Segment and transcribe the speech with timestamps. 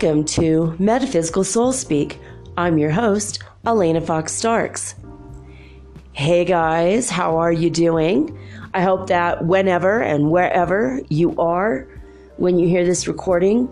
[0.00, 2.18] Welcome to Metaphysical Soul Speak.
[2.56, 4.94] I'm your host, Elena Fox Starks.
[6.12, 8.38] Hey guys, how are you doing?
[8.72, 11.86] I hope that whenever and wherever you are
[12.38, 13.70] when you hear this recording,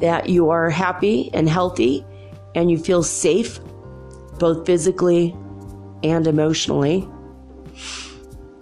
[0.00, 2.04] that you are happy and healthy
[2.56, 3.60] and you feel safe
[4.40, 5.36] both physically
[6.02, 7.08] and emotionally.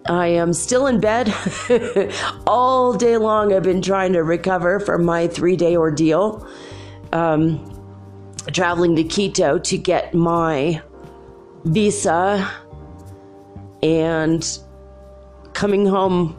[0.06, 1.32] I am still in bed
[2.46, 3.54] all day long.
[3.54, 6.46] I've been trying to recover from my three day ordeal
[7.12, 7.64] um,
[8.52, 10.82] traveling to Quito to get my
[11.64, 12.50] visa
[13.82, 14.58] and
[15.52, 16.36] coming home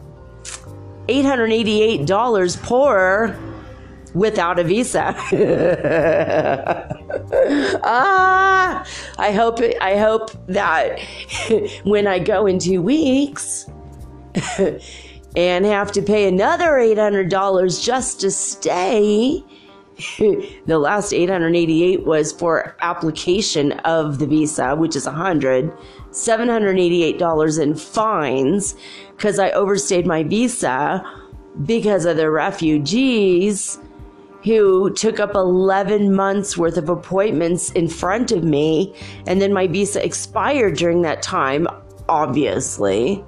[1.08, 3.38] $888 poorer
[4.14, 5.14] without a visa.
[7.84, 8.84] ah,
[9.18, 11.00] I hope I hope that
[11.84, 13.66] when I go in 2 weeks
[15.36, 19.42] and have to pay another $800 just to stay
[20.66, 25.72] the last 888 was for application of the visa, which is 100
[26.10, 28.74] $788 in fines
[29.16, 31.04] because I overstayed my visa
[31.64, 33.78] because of the refugees
[34.42, 38.94] who took up 11 months worth of appointments in front of me
[39.26, 41.68] and then my visa expired during that time
[42.08, 43.24] obviously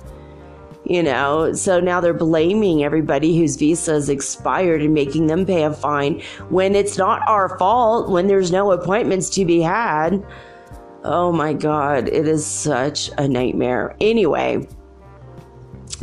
[0.84, 1.52] you know?
[1.52, 6.22] So now they're blaming everybody whose visa is expired and making them pay a fine
[6.48, 10.24] when it's not our fault when there's no appointments to be had.
[11.04, 13.96] Oh my god it is such a nightmare.
[14.00, 14.66] Anyway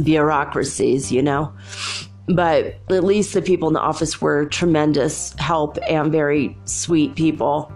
[0.04, 1.54] bureaucracies you know?
[2.28, 7.74] But at least the people in the office were tremendous help and very sweet people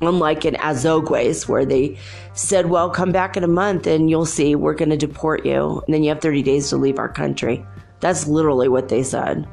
[0.00, 1.98] unlike in Azogues, where they
[2.34, 5.82] said, Well, come back in a month and you'll see we're going to deport you.
[5.86, 7.64] And then you have 30 days to leave our country.
[8.00, 9.48] That's literally what they said.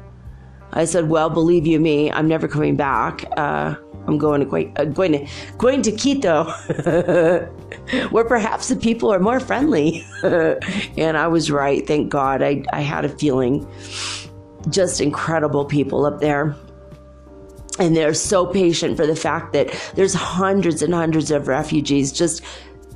[0.72, 3.24] I said, Well, believe you me, I'm never coming back.
[3.36, 3.74] Uh,
[4.06, 5.26] I'm going to, uh, going to
[5.58, 6.44] going to Quito,
[8.10, 10.06] where perhaps the people are more friendly.
[10.22, 11.84] and I was right.
[11.86, 12.42] Thank God.
[12.42, 13.66] I, I had a feeling.
[14.68, 16.56] Just incredible people up there
[17.78, 22.42] and they're so patient for the fact that there's hundreds and hundreds of refugees just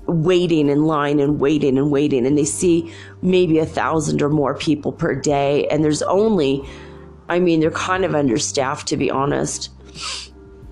[0.07, 2.27] waiting in line and waiting and waiting.
[2.27, 2.93] And they see
[3.23, 5.67] maybe a thousand or more people per day.
[5.69, 6.63] And there's only
[7.29, 9.71] i mean they're kind of understaffed to be honest.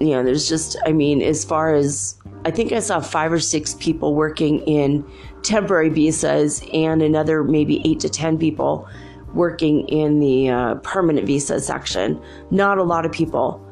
[0.00, 3.40] You know there's just i mean as far as i think i saw five or
[3.40, 5.04] six people working in
[5.42, 8.88] temporary visas and another maybe eight to ten people
[9.34, 12.20] working in the uh, permanent visa section.
[12.50, 13.64] Not a lot of people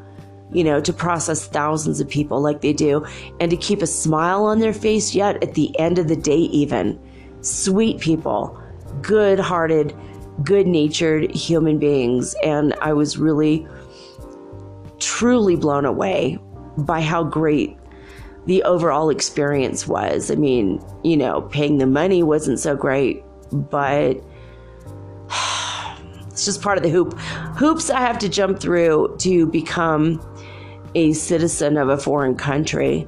[0.53, 3.05] you know, to process thousands of people like they do
[3.41, 6.37] and to keep a smile on their face yet at the end of the day,
[6.37, 6.99] even.
[7.41, 8.61] Sweet people,
[9.03, 9.95] good hearted,
[10.43, 12.35] good natured human beings.
[12.45, 13.67] And I was really,
[14.99, 16.39] truly blown away
[16.79, 17.77] by how great
[18.47, 20.31] the overall experience was.
[20.31, 24.23] I mean, you know, paying the money wasn't so great, but
[26.29, 27.19] it's just part of the hoop.
[27.59, 30.21] Hoops I have to jump through to become
[30.97, 33.07] a citizen of a foreign country.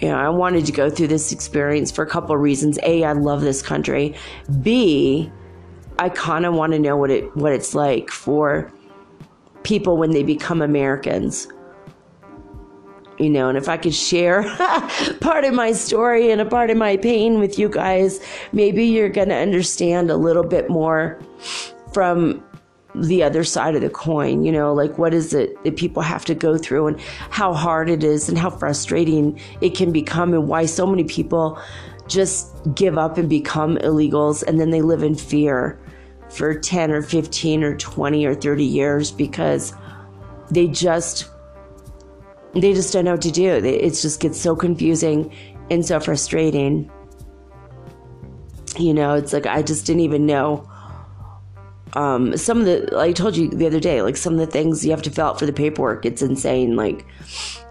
[0.00, 2.78] You know, I wanted to go through this experience for a couple of reasons.
[2.84, 4.14] A, I love this country.
[4.62, 5.30] B,
[5.98, 8.72] I kind of want to know what it what it's like for
[9.64, 11.48] people when they become Americans.
[13.18, 14.44] You know, and if I could share
[15.20, 18.20] part of my story and a part of my pain with you guys,
[18.52, 21.18] maybe you're going to understand a little bit more
[21.92, 22.40] from
[23.02, 26.24] the other side of the coin, you know, like what is it that people have
[26.26, 27.00] to go through and
[27.30, 31.60] how hard it is and how frustrating it can become and why so many people
[32.08, 35.78] just give up and become illegals and then they live in fear
[36.30, 39.72] for 10 or 15 or 20 or 30 years because
[40.50, 41.28] they just
[42.54, 43.50] they just don't know what to do.
[43.52, 45.32] It just gets so confusing
[45.70, 46.90] and so frustrating.
[48.78, 50.68] You know, it's like I just didn't even know
[51.94, 54.84] Um, some of the, I told you the other day, like some of the things
[54.84, 56.76] you have to fill out for the paperwork, it's insane.
[56.76, 57.06] Like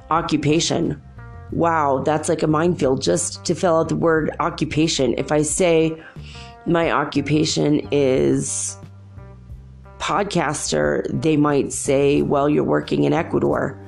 [0.09, 1.01] occupation.
[1.51, 5.13] Wow, that's like a minefield just to fill out the word occupation.
[5.17, 6.01] If I say
[6.65, 8.77] my occupation is
[9.99, 13.79] podcaster, they might say, well, you're working in Ecuador.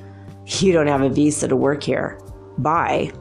[0.46, 2.20] You don't have a visa to work here.
[2.58, 3.12] Bye.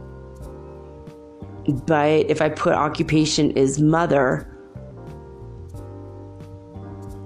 [1.87, 4.49] But if I put occupation is mother,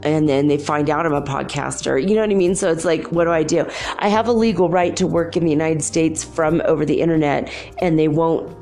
[0.02, 2.00] and then they find out I'm a podcaster.
[2.00, 2.54] You know what I mean?
[2.54, 3.66] So it's like, what do I do?
[3.99, 7.52] I have a legal right to work in the United States from over the internet,
[7.78, 8.56] and they won't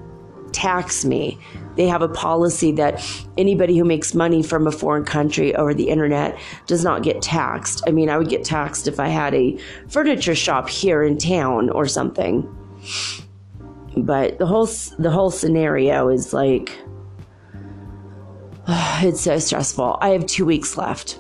[0.53, 1.39] tax me.
[1.77, 3.03] They have a policy that
[3.39, 7.83] anybody who makes money from a foreign country over the internet does not get taxed.
[7.87, 9.57] I mean, I would get taxed if I had a
[9.89, 12.49] furniture shop here in town or something.
[13.97, 16.71] But the whole the whole scenario is like
[18.69, 19.99] it's so stressful.
[20.01, 21.19] I have 2 weeks left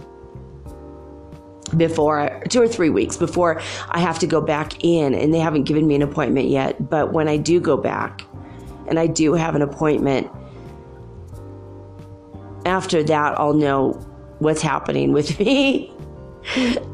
[1.76, 5.64] before two or three weeks before I have to go back in, and they haven't
[5.64, 6.90] given me an appointment yet.
[6.90, 8.22] But when I do go back,
[8.88, 10.30] and I do have an appointment,
[12.66, 13.92] after that, I'll know
[14.38, 15.92] what's happening with me.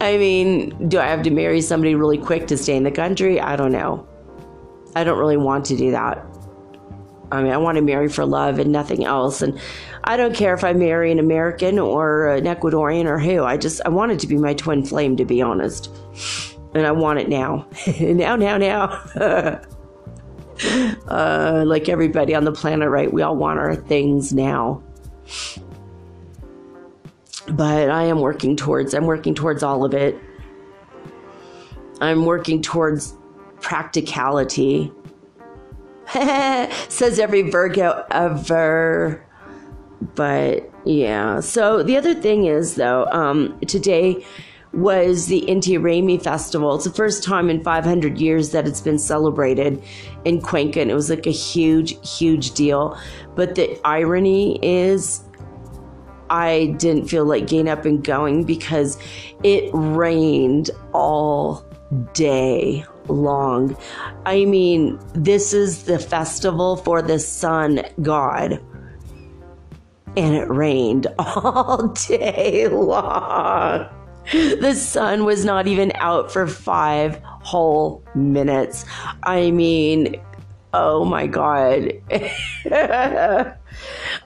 [0.00, 3.40] I mean, do I have to marry somebody really quick to stay in the country?
[3.40, 4.06] I don't know.
[4.94, 6.25] I don't really want to do that.
[7.32, 9.43] I mean, I want to marry for love and nothing else.
[9.43, 9.58] And
[10.05, 13.43] I don't care if I marry an American or an Ecuadorian or who.
[13.43, 15.90] I just, I want it to be my twin flame, to be honest.
[16.75, 17.67] And I want it now.
[18.00, 18.84] now, now, now.
[21.08, 23.12] uh, like everybody on the planet, right?
[23.12, 24.82] We all want our things now.
[27.49, 30.19] But I am working towards, I'm working towards all of it.
[32.00, 33.14] I'm working towards
[33.61, 34.93] practicality.
[36.88, 39.25] Says every Virgo ever.
[40.14, 41.41] But yeah.
[41.41, 44.25] So the other thing is, though, um, today
[44.73, 46.75] was the Inti Raymi Festival.
[46.75, 49.82] It's the first time in 500 years that it's been celebrated
[50.25, 50.81] in Cuenca.
[50.81, 52.99] And it was like a huge, huge deal.
[53.35, 55.25] But the irony is,
[56.31, 58.99] I didn't feel like getting up and going because
[59.43, 61.65] it rained all
[62.12, 63.77] day long.
[64.25, 68.61] I mean, this is the festival for the sun god.
[70.17, 73.88] And it rained all day long.
[74.33, 78.85] The sun was not even out for five whole minutes.
[79.23, 80.17] I mean,
[80.75, 81.93] oh my God.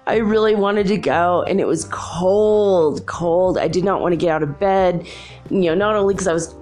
[0.07, 3.59] I really wanted to go, and it was cold, cold.
[3.59, 5.07] I did not want to get out of bed,
[5.51, 6.55] you know, not only because I was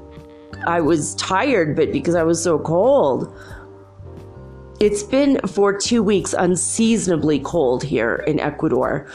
[0.66, 3.34] I was tired, but because I was so cold.
[4.80, 9.08] It's been for two weeks unseasonably cold here in Ecuador.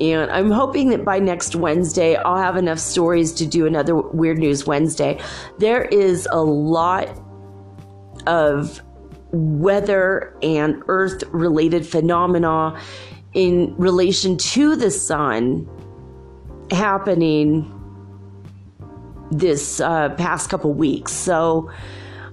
[0.00, 4.38] And I'm hoping that by next Wednesday, I'll have enough stories to do another Weird
[4.38, 5.20] News Wednesday.
[5.58, 7.08] There is a lot
[8.26, 8.82] of
[9.30, 12.78] weather and earth related phenomena
[13.32, 15.68] in relation to the sun
[16.70, 17.72] happening
[19.30, 21.12] this uh, past couple weeks.
[21.12, 21.70] So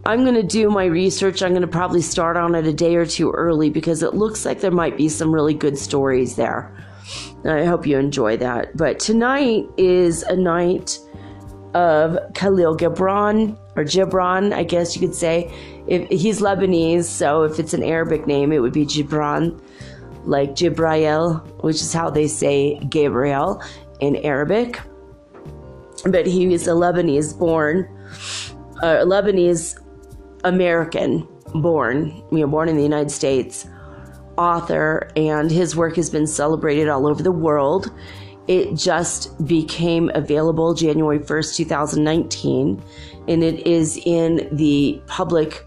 [0.05, 1.41] I'm going to do my research.
[1.41, 4.45] I'm going to probably start on it a day or two early because it looks
[4.45, 6.75] like there might be some really good stories there.
[7.45, 8.75] I hope you enjoy that.
[8.75, 10.99] But tonight is a night
[11.73, 15.51] of Khalil Gibran, or Gibran, I guess you could say.
[15.87, 19.59] If he's Lebanese, so if it's an Arabic name, it would be Gibran,
[20.25, 23.61] like Jibrail, which is how they say Gabriel
[23.99, 24.79] in Arabic
[26.05, 27.87] but he is a Lebanese born,
[28.81, 29.79] uh, Lebanese
[30.43, 33.67] American born, you know, born in the United States,
[34.37, 37.91] author, and his work has been celebrated all over the world.
[38.47, 42.83] It just became available January 1st, 2019,
[43.27, 45.65] and it is in the public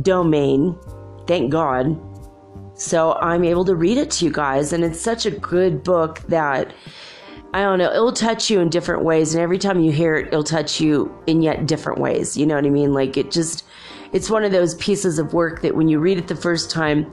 [0.00, 0.78] domain.
[1.26, 2.00] Thank God.
[2.74, 6.20] So I'm able to read it to you guys, and it's such a good book
[6.28, 6.72] that
[7.54, 9.32] I don't know, it'll touch you in different ways.
[9.32, 12.36] And every time you hear it, it'll touch you in yet different ways.
[12.36, 12.92] You know what I mean?
[12.92, 13.64] Like it just,
[14.12, 17.12] it's one of those pieces of work that when you read it the first time,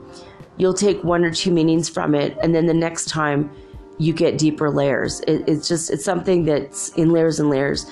[0.57, 2.35] you'll take one or two meanings from it.
[2.41, 3.51] And then the next time,
[3.99, 5.19] you get deeper layers.
[5.21, 7.85] It, it's just, it's something that's in layers and layers.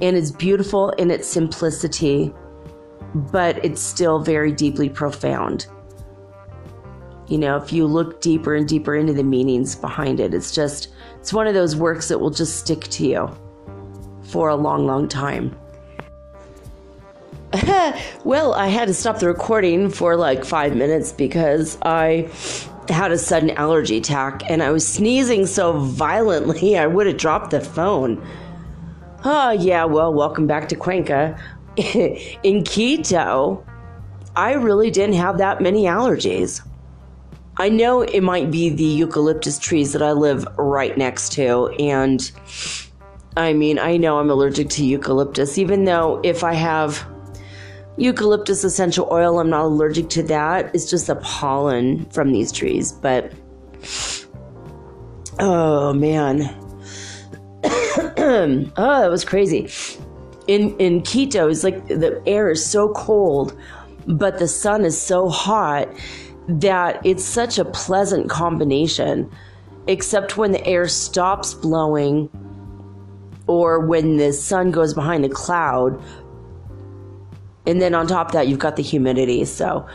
[0.00, 2.32] And it's beautiful in its simplicity,
[3.14, 5.66] but it's still very deeply profound.
[7.28, 10.88] You know, if you look deeper and deeper into the meanings behind it, it's just,
[11.20, 13.30] it's one of those works that will just stick to you
[14.22, 15.54] for a long, long time.
[18.24, 22.30] well, I had to stop the recording for like five minutes because I
[22.88, 27.50] had a sudden allergy attack and I was sneezing so violently I would have dropped
[27.50, 28.26] the phone.
[29.22, 31.38] Oh, yeah, well, welcome back to Cuenca.
[31.76, 33.66] In Quito,
[34.34, 36.62] I really didn't have that many allergies.
[37.60, 42.32] I know it might be the eucalyptus trees that I live right next to, and
[43.36, 47.06] I mean, I know I'm allergic to eucalyptus, even though if I have
[47.98, 50.74] eucalyptus essential oil, I'm not allergic to that.
[50.74, 52.92] It's just the pollen from these trees.
[52.92, 53.30] But
[55.38, 56.40] oh man,
[57.66, 59.68] oh, that was crazy.
[60.46, 63.54] In in Quito, it's like the air is so cold,
[64.06, 65.86] but the sun is so hot
[66.50, 69.30] that it's such a pleasant combination.
[69.86, 72.28] Except when the air stops blowing
[73.46, 76.00] or when the sun goes behind a cloud.
[77.66, 79.44] And then on top of that, you've got the humidity.
[79.44, 79.88] So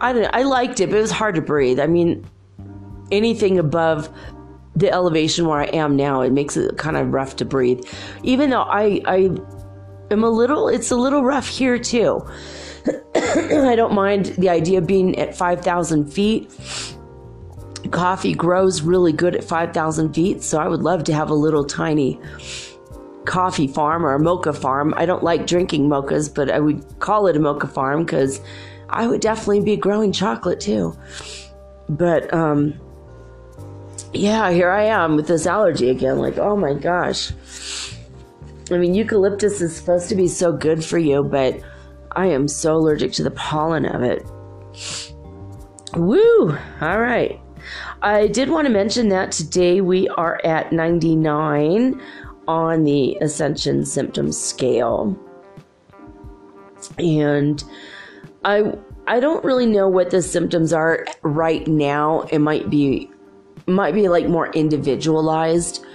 [0.00, 0.30] I don't know.
[0.32, 1.80] I liked it, but it was hard to breathe.
[1.80, 2.26] I mean,
[3.10, 4.08] anything above
[4.76, 7.84] the elevation where I am now, it makes it kind of rough to breathe.
[8.22, 9.30] Even though I, I
[10.10, 12.26] am a little, it's a little rough here too.
[13.36, 16.50] I don't mind the idea of being at 5,000 feet.
[17.90, 21.64] Coffee grows really good at 5,000 feet, so I would love to have a little
[21.64, 22.20] tiny
[23.26, 24.94] coffee farm or a mocha farm.
[24.96, 28.40] I don't like drinking mochas, but I would call it a mocha farm because
[28.88, 30.96] I would definitely be growing chocolate too.
[31.88, 32.74] But um,
[34.12, 36.18] yeah, here I am with this allergy again.
[36.18, 37.32] Like, oh my gosh.
[38.70, 41.60] I mean, eucalyptus is supposed to be so good for you, but
[42.18, 44.26] I am so allergic to the pollen of it.
[45.94, 46.58] Woo!
[46.80, 47.40] All right.
[48.02, 52.02] I did want to mention that today we are at 99
[52.48, 55.16] on the Ascension Symptom Scale.
[56.98, 57.62] And
[58.44, 58.72] I
[59.06, 62.22] I don't really know what the symptoms are right now.
[62.32, 63.12] It might be
[63.68, 65.86] might be like more individualized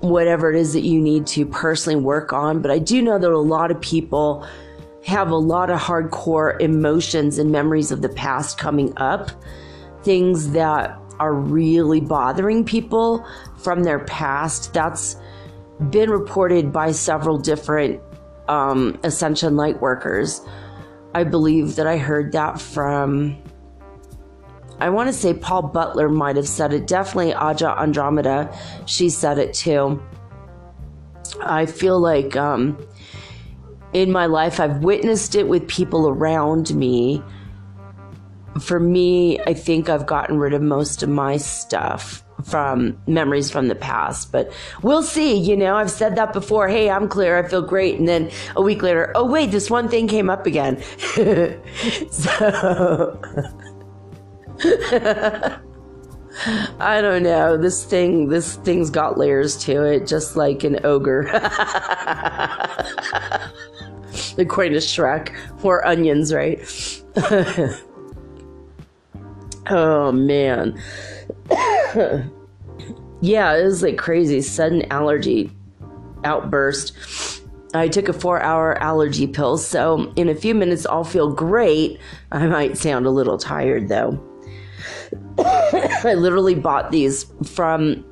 [0.00, 3.30] whatever it is that you need to personally work on, but I do know that
[3.30, 4.46] a lot of people
[5.04, 9.30] have a lot of hardcore emotions and memories of the past coming up,
[10.02, 13.26] things that are really bothering people
[13.58, 14.72] from their past.
[14.72, 15.16] That's
[15.90, 18.00] been reported by several different
[18.48, 20.42] um, Ascension light workers.
[21.14, 23.36] I believe that I heard that from,
[24.78, 26.86] I want to say Paul Butler might have said it.
[26.86, 30.02] Definitely Aja Andromeda, she said it too.
[31.42, 32.78] I feel like um,
[33.92, 37.22] in my life, I've witnessed it with people around me.
[38.60, 43.68] For me, I think I've gotten rid of most of my stuff from memories from
[43.68, 45.36] the past, but we'll see.
[45.36, 46.68] You know, I've said that before.
[46.68, 47.38] Hey, I'm clear.
[47.38, 47.98] I feel great.
[47.98, 50.82] And then a week later, oh, wait, this one thing came up again.
[52.10, 53.20] so.
[56.78, 57.56] I don't know.
[57.56, 61.24] This thing, this thing's got layers to it, just like an ogre.
[64.40, 66.58] According to Shrek, more onions, right?
[69.68, 70.80] oh man.
[73.20, 75.50] yeah, it was like crazy sudden allergy
[76.24, 77.42] outburst.
[77.74, 82.00] I took a four hour allergy pill, so in a few minutes I'll feel great.
[82.32, 84.18] I might sound a little tired though.
[85.38, 88.04] I literally bought these from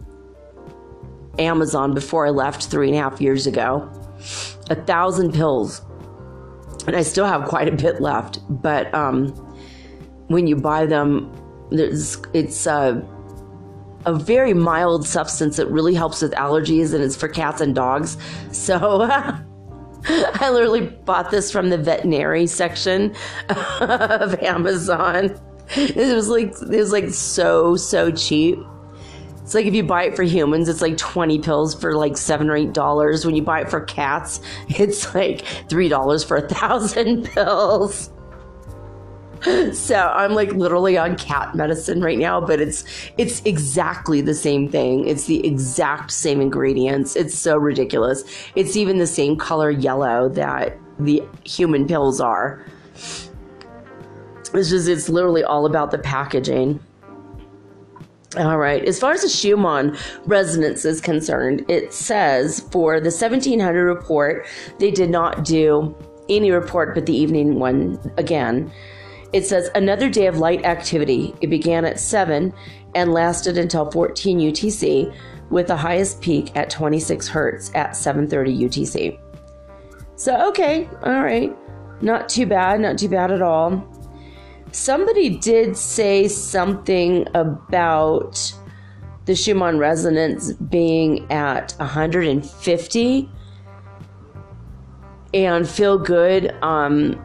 [1.39, 3.91] Amazon before I left three and a half years ago.
[4.69, 5.81] A thousand pills.
[6.89, 8.41] And I still have quite a bit left.
[8.49, 9.29] But um,
[10.29, 11.31] when you buy them,
[11.71, 13.07] it's a,
[14.07, 18.17] a very mild substance that really helps with allergies, and it's for cats and dogs.
[18.53, 19.09] So.
[20.11, 23.15] I literally bought this from the veterinary section
[23.81, 25.37] of Amazon.
[25.77, 28.59] it was like it was like so so cheap.
[29.49, 32.51] It's like if you buy it for humans, it's like 20 pills for like seven
[32.51, 33.25] or eight dollars.
[33.25, 35.41] When you buy it for cats, it's like
[35.71, 38.11] three dollars for a thousand pills.
[39.73, 42.85] So I'm like literally on cat medicine right now, but it's
[43.17, 45.09] it's exactly the same thing.
[45.09, 47.17] It's the exact same ingredients.
[47.17, 48.25] It's so ridiculous.
[48.55, 52.67] It's even the same color yellow that the human pills are.
[54.53, 56.81] It's just, it's literally all about the packaging.
[58.37, 58.85] All right.
[58.85, 64.47] As far as the Schumann resonance is concerned, it says for the 1700 report,
[64.79, 65.97] they did not do
[66.29, 68.71] any report but the evening one again.
[69.33, 71.35] It says another day of light activity.
[71.41, 72.53] It began at 7
[72.95, 75.15] and lasted until 14 UTC
[75.51, 79.19] with the highest peak at 26 hertz at 7:30 UTC.
[80.17, 81.57] So okay, all right.
[82.01, 83.87] Not too bad, not too bad at all.
[84.73, 88.53] Somebody did say something about
[89.27, 93.31] the Schumann resonance being at 150
[95.35, 96.55] and feel good.
[96.63, 97.23] Um,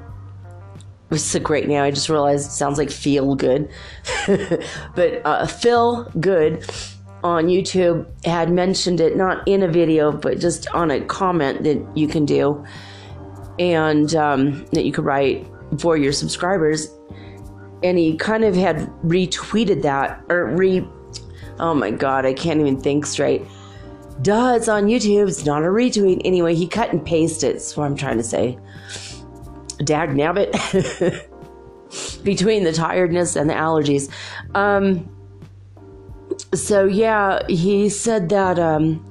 [1.10, 1.82] it's a great name.
[1.82, 3.70] I just realized it sounds like feel good,
[4.96, 6.70] but uh, Phil Good
[7.24, 11.82] on YouTube had mentioned it not in a video, but just on a comment that
[11.96, 12.66] you can do
[13.60, 15.48] and um, that you could write
[15.80, 16.90] for your subscribers.
[17.84, 20.88] And he kind of had retweeted that or re.
[21.60, 23.44] Oh my god, I can't even think straight.
[24.22, 25.28] Duh, it's on YouTube.
[25.28, 26.22] It's not a retweet.
[26.24, 27.56] Anyway, he cut and pasted.
[27.56, 28.58] That's what I'm trying to say.
[29.80, 30.52] Dag nabbit.
[32.24, 34.10] Between the tiredness and the allergies.
[34.56, 35.10] Um,
[36.54, 39.04] so yeah, he said that um,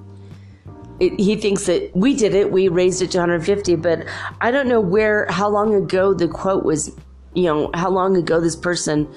[0.99, 2.53] he thinks that we did it.
[2.53, 4.07] We raised it to 150, but
[4.41, 6.93] I don't know where, how long ago the quote was.
[7.35, 9.09] You know, how long ago this person,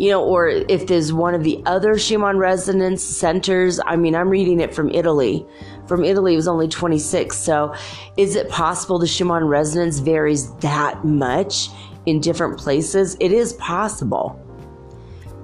[0.00, 3.78] you know, or if there's one of the other Schumann resonance centers.
[3.84, 5.46] I mean, I'm reading it from Italy.
[5.86, 7.36] From Italy, it was only 26.
[7.36, 7.74] So,
[8.16, 11.68] is it possible the Schumann resonance varies that much
[12.06, 13.16] in different places?
[13.20, 14.40] It is possible.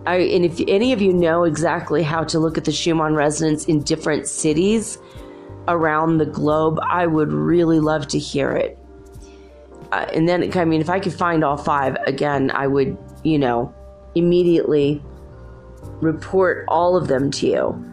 [0.06, 3.66] I, and if any of you know exactly how to look at the Schumann resonance
[3.66, 4.98] in different cities
[5.68, 8.78] around the globe, I would really love to hear it.
[9.92, 13.38] Uh, and then, I mean, if I could find all five again, I would, you
[13.38, 13.74] know,
[14.14, 15.02] immediately
[16.00, 17.84] report all of them to you.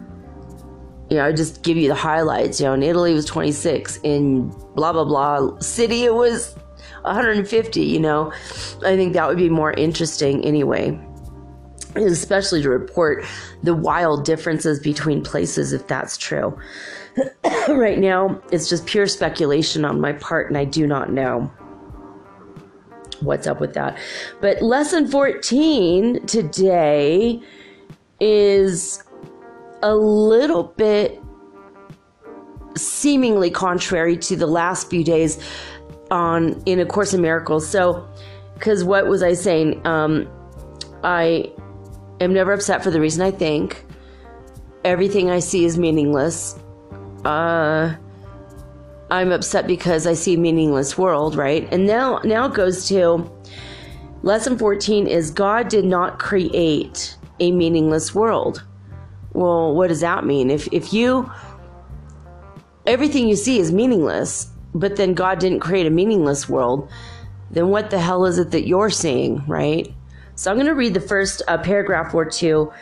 [1.10, 2.60] You know, I just give you the highlights.
[2.60, 3.98] You know, in Italy it was 26.
[4.02, 6.54] In blah blah blah city it was
[7.02, 7.80] 150.
[7.80, 8.32] You know,
[8.84, 10.98] I think that would be more interesting anyway
[11.96, 13.24] especially to report
[13.62, 16.58] the wild differences between places if that's true.
[17.68, 21.52] right now, it's just pure speculation on my part, and I do not know
[23.20, 23.98] what's up with that.
[24.40, 27.40] But lesson 14 today
[28.20, 29.02] is
[29.82, 31.20] a little bit
[32.76, 35.42] seemingly contrary to the last few days
[36.10, 38.06] on in a course in miracles so
[38.54, 40.28] because what was i saying um
[41.02, 41.50] i
[42.20, 43.84] am never upset for the reason I think.
[44.84, 46.58] Everything I see is meaningless.
[47.24, 47.94] Uh,
[49.10, 51.68] I'm upset because I see a meaningless world, right?
[51.72, 53.30] And now, now it goes to
[54.22, 58.64] lesson 14 is God did not create a meaningless world.
[59.32, 60.50] Well, what does that mean?
[60.50, 61.30] If if you
[62.86, 66.88] everything you see is meaningless, but then God didn't create a meaningless world,
[67.50, 69.92] then what the hell is it that you're seeing, right?
[70.36, 72.72] So I'm going to read the first uh, paragraph or two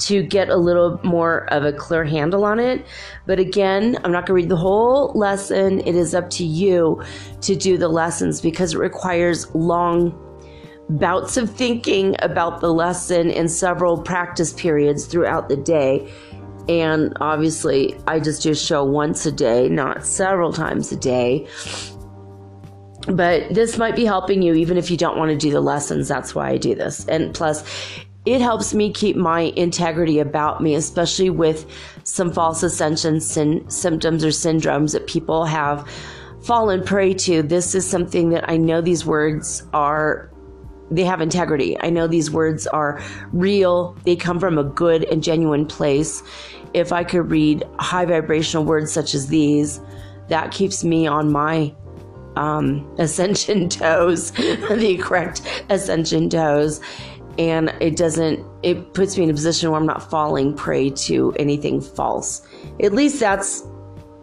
[0.00, 2.86] to get a little more of a clear handle on it.
[3.26, 5.80] But again, I'm not going to read the whole lesson.
[5.80, 7.02] It is up to you
[7.42, 10.24] to do the lessons because it requires long
[10.90, 16.10] bouts of thinking about the lesson in several practice periods throughout the day.
[16.68, 21.46] And obviously, I just do a show once a day, not several times a day
[23.08, 26.08] but this might be helping you even if you don't want to do the lessons.
[26.08, 27.06] That's why I do this.
[27.06, 27.64] And plus,
[28.34, 31.64] it helps me keep my integrity about me, especially with
[32.04, 35.88] some false ascension symptoms or syndromes that people have
[36.42, 37.42] fallen prey to.
[37.42, 40.30] This is something that I know these words are
[40.90, 41.78] they have integrity.
[41.80, 43.96] I know these words are real.
[44.04, 46.22] They come from a good and genuine place.
[46.74, 49.80] If I could read high vibrational words such as these,
[50.28, 51.74] that keeps me on my
[52.36, 56.80] um, ascension toes, the correct ascension toes.
[57.38, 61.32] And it doesn't, it puts me in a position where I'm not falling prey to
[61.38, 62.46] anything false.
[62.82, 63.64] At least that's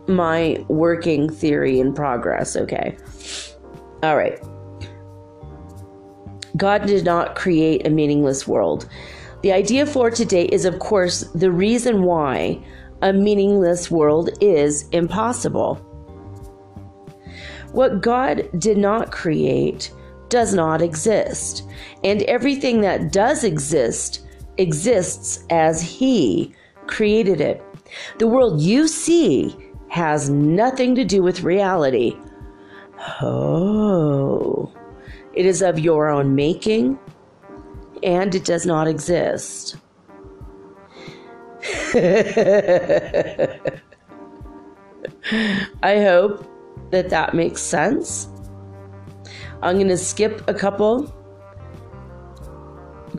[0.08, 2.98] my working theory in progress, okay?
[4.04, 4.38] All right.
[6.58, 8.88] God did not create a meaningless world.
[9.42, 12.62] The idea for today is, of course, the reason why
[13.02, 15.76] a meaningless world is impossible.
[17.72, 19.92] What God did not create
[20.30, 21.64] does not exist,
[22.04, 24.26] and everything that does exist
[24.58, 26.54] exists as He
[26.88, 27.64] created it.
[28.18, 29.56] The world you see
[29.90, 32.18] has nothing to do with reality.
[33.22, 34.74] Oh,
[35.34, 37.00] it is of your own making,
[38.04, 39.78] and it does not exist.
[45.84, 46.46] I hope
[46.92, 48.30] that that makes sense.
[49.66, 51.14] I'm going to skip a couple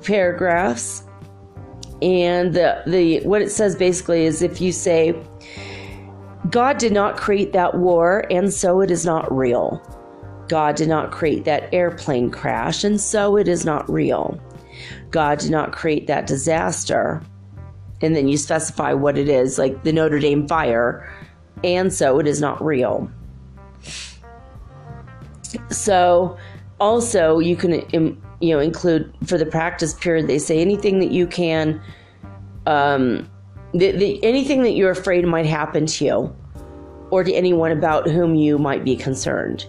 [0.02, 1.02] paragraphs
[2.02, 5.14] and the the what it says basically is if you say
[6.50, 9.82] God did not create that war and so it is not real.
[10.48, 14.40] God did not create that airplane crash, and so it is not real.
[15.10, 17.20] God did not create that disaster.
[18.00, 21.12] And then you specify what it is, like the Notre Dame fire,
[21.64, 23.10] and so it is not real.
[25.70, 26.36] So,
[26.80, 27.72] also, you can
[28.40, 30.26] you know include for the practice period.
[30.26, 31.80] They say anything that you can,
[32.66, 33.28] um,
[33.72, 36.36] the, the, anything that you're afraid might happen to you,
[37.10, 39.66] or to anyone about whom you might be concerned.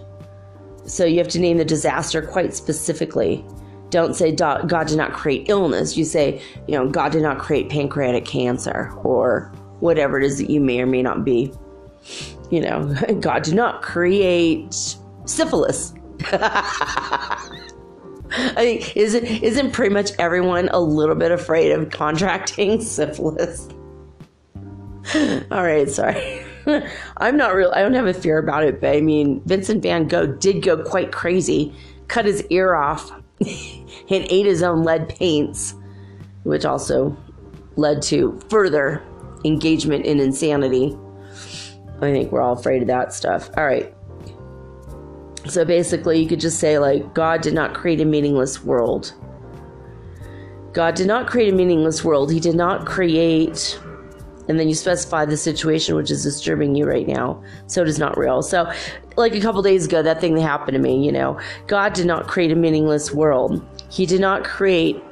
[0.84, 3.44] So you have to name the disaster quite specifically.
[3.90, 5.96] Don't say God did not create illness.
[5.96, 10.50] You say, you know, God did not create pancreatic cancer or whatever it is that
[10.50, 11.52] you may or may not be.
[12.50, 14.96] You know, God did not create
[15.28, 15.94] syphilis.
[18.30, 23.68] I think isn't isn't pretty much everyone a little bit afraid of contracting syphilis?
[25.50, 26.44] All right, sorry.
[27.16, 27.72] I'm not real.
[27.74, 30.82] I don't have a fear about it, but I mean, Vincent Van Gogh did go
[30.82, 31.74] quite crazy,
[32.08, 33.10] cut his ear off,
[33.40, 35.74] and ate his own lead paints,
[36.42, 37.16] which also
[37.76, 39.02] led to further
[39.44, 40.98] engagement in insanity.
[42.02, 43.48] I think we're all afraid of that stuff.
[43.56, 43.94] All right.
[45.48, 49.14] So basically, you could just say, like, God did not create a meaningless world.
[50.72, 52.30] God did not create a meaningless world.
[52.30, 53.80] He did not create
[54.48, 57.98] and then you specify the situation which is disturbing you right now so it is
[57.98, 58.70] not real so
[59.16, 62.06] like a couple days ago that thing that happened to me you know god did
[62.06, 65.02] not create a meaningless world he did not create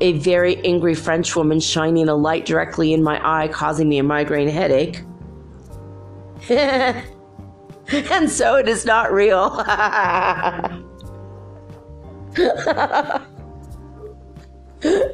[0.00, 4.02] a very angry french woman shining a light directly in my eye causing me a
[4.02, 5.02] migraine headache
[8.10, 9.62] and so it is not real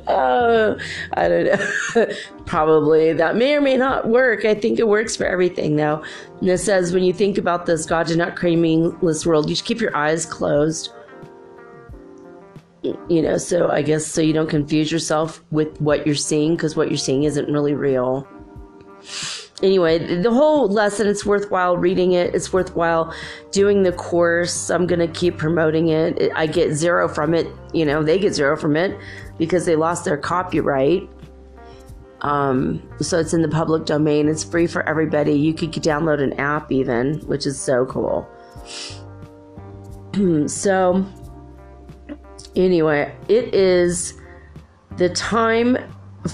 [0.07, 0.85] uh,
[1.17, 2.07] I don't know.
[2.47, 4.45] Probably that may or may not work.
[4.45, 6.03] I think it works for everything, though.
[6.41, 9.49] And it says when you think about this, God did not create meaningless world.
[9.49, 10.93] You should keep your eyes closed.
[12.83, 16.77] You know, so I guess so you don't confuse yourself with what you're seeing because
[16.77, 18.27] what you're seeing isn't really real
[19.63, 22.35] anyway, the whole lesson, it's worthwhile reading it.
[22.35, 23.15] It's worthwhile
[23.51, 24.71] doing the course.
[24.71, 26.31] I'm going to keep promoting it.
[26.35, 27.47] I get zero from it.
[27.73, 28.99] You know, they get zero from it
[29.39, 31.09] because they lost their copyright.
[32.23, 34.29] Um, so it's in the public domain.
[34.29, 35.33] It's free for everybody.
[35.33, 38.29] You could download an app even, which is so cool.
[40.49, 41.07] so,
[42.57, 44.15] anyway, it is
[44.97, 45.79] the time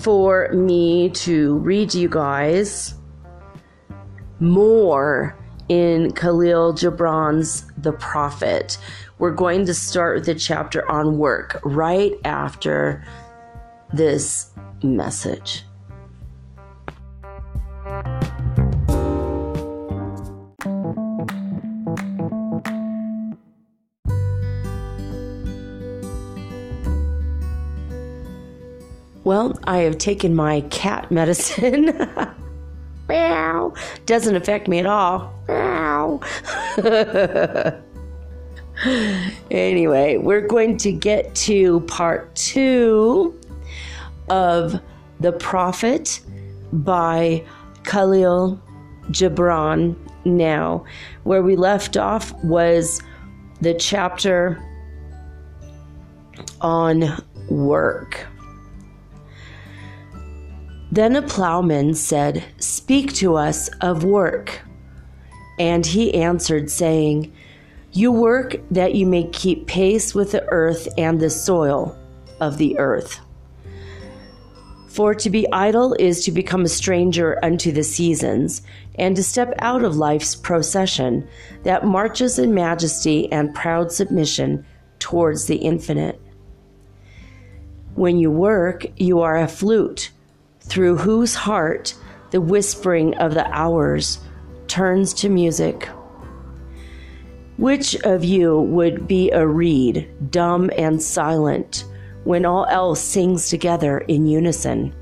[0.03, 2.95] for me to read you guys
[4.41, 5.37] more
[5.69, 8.79] in Khalil Gibran's The Prophet.
[9.19, 13.05] We're going to start with the chapter on work right after
[13.93, 14.51] this
[14.83, 15.65] message.
[29.25, 32.09] Well, I have taken my cat medicine.
[33.09, 33.75] Meow.
[34.05, 35.33] Doesn't affect me at all.
[35.49, 36.21] Meow.
[39.51, 43.39] anyway, we're going to get to part two
[44.29, 44.81] of
[45.21, 46.21] The Prophet
[46.73, 47.45] by
[47.85, 48.61] Khalil
[49.11, 50.85] Gibran now.
[51.23, 53.01] Where we left off was
[53.61, 54.63] the chapter
[56.61, 58.27] on work.
[60.93, 64.63] Then a plowman said, Speak to us of work.
[65.59, 67.33] And he answered, saying,
[67.93, 71.99] You work that you may keep pace with the earth and the soil
[72.41, 73.21] of the earth.
[74.89, 78.63] For to be idle is to become a stranger unto the seasons,
[78.95, 81.29] and to step out of life's procession
[81.65, 84.65] that marches in majesty and proud submission
[84.99, 86.19] towards the infinite.
[87.95, 90.13] When you work, you are a flute
[90.69, 91.95] through whose heart
[92.31, 94.19] the whispering of the hours
[94.67, 95.89] turns to music.
[97.57, 101.85] Which of you would be a reed, dumb and silent,
[102.25, 104.95] when all else sings together in unison?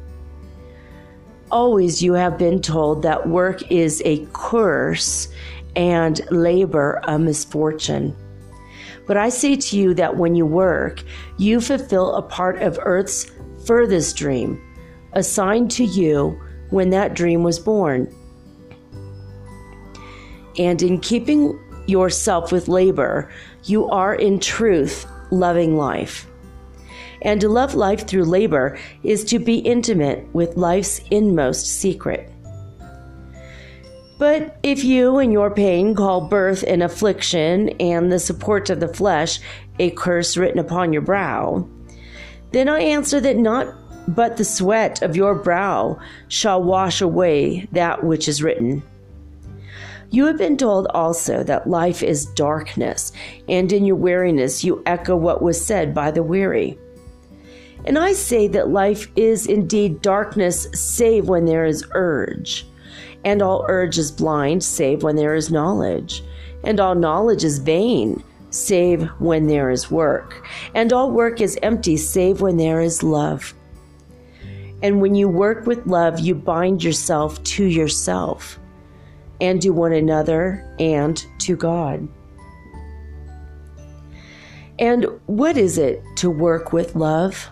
[1.50, 5.28] Always you have been told that work is a curse
[5.74, 8.14] and labor a misfortune.
[9.06, 11.02] But I say to you that when you work,
[11.36, 13.30] you fulfill a part of earth's
[13.66, 14.62] furthest dream
[15.14, 18.12] assigned to you when that dream was born.
[20.58, 23.30] And in keeping yourself with labor,
[23.64, 26.26] you are in truth loving life.
[27.22, 32.30] And to love life through labor is to be intimate with life's inmost secret.
[34.18, 38.88] But if you and your pain call birth an affliction and the support of the
[38.88, 39.40] flesh
[39.78, 41.68] a curse written upon your brow,
[42.52, 48.04] then I answer that not but the sweat of your brow shall wash away that
[48.04, 48.82] which is written.
[50.10, 53.12] You have been told also that life is darkness,
[53.48, 56.78] and in your weariness you echo what was said by the weary.
[57.86, 62.66] And I say that life is indeed darkness, save when there is urge.
[63.24, 66.22] And all urge is blind, save when there is knowledge.
[66.62, 70.46] And all knowledge is vain, save when there is work.
[70.74, 73.52] And all work is empty, save when there is love.
[74.84, 78.58] And when you work with love, you bind yourself to yourself
[79.40, 82.06] and to one another and to God.
[84.78, 87.48] And what is it to work with love?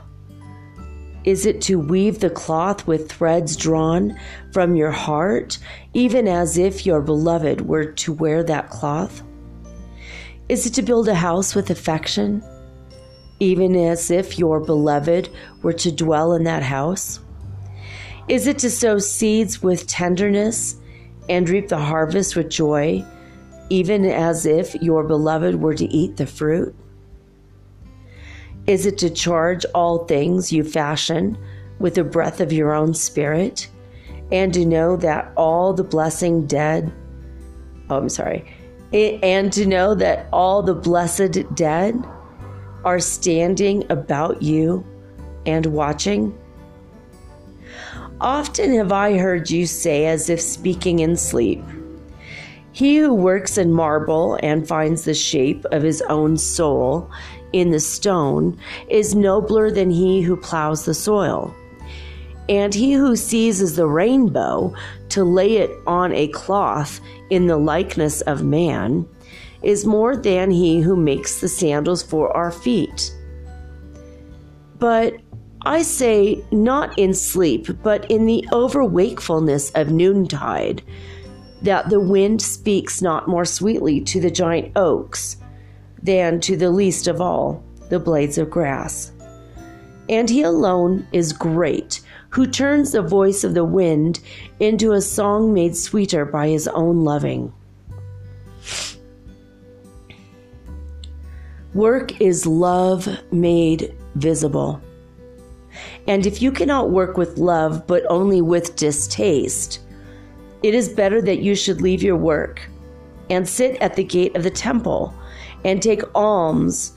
[1.24, 4.14] Is it to weave the cloth with threads drawn
[4.52, 5.58] from your heart,
[5.94, 9.22] even as if your beloved were to wear that cloth?
[10.50, 12.42] Is it to build a house with affection,
[13.42, 15.28] even as if your beloved
[15.62, 17.18] were to dwell in that house?
[18.28, 20.76] Is it to sow seeds with tenderness
[21.28, 23.05] and reap the harvest with joy,
[23.68, 26.72] even as if your beloved were to eat the fruit?
[28.68, 31.37] Is it to charge all things you fashion
[31.81, 33.68] with the breath of your own spirit,
[34.31, 36.92] and to know that all the blessing dead,
[37.90, 38.48] oh, I'm sorry,
[38.92, 42.00] and to know that all the blessed dead
[42.84, 44.84] are standing about you
[45.46, 46.36] and watching?
[48.20, 51.62] Often have I heard you say, as if speaking in sleep,
[52.72, 57.10] He who works in marble and finds the shape of his own soul
[57.52, 61.54] in the stone is nobler than he who plows the soil.
[62.48, 64.74] And he who seizes the rainbow
[65.10, 69.06] to lay it on a cloth in the likeness of man
[69.62, 73.14] is more than he who makes the sandals for our feet.
[74.79, 75.14] But
[75.64, 80.83] I say, not in sleep, but in the overwakefulness of noontide,
[81.62, 85.37] that the wind speaks not more sweetly to the giant oaks
[86.03, 89.12] than to the least of all, the blades of grass.
[90.09, 94.18] And he alone is great, who turns the voice of the wind
[94.59, 97.53] into a song made sweeter by his own loving.
[101.74, 104.78] Work is love made visible.
[106.06, 109.80] And if you cannot work with love, but only with distaste,
[110.62, 112.68] it is better that you should leave your work
[113.30, 115.14] and sit at the gate of the temple
[115.64, 116.92] and take alms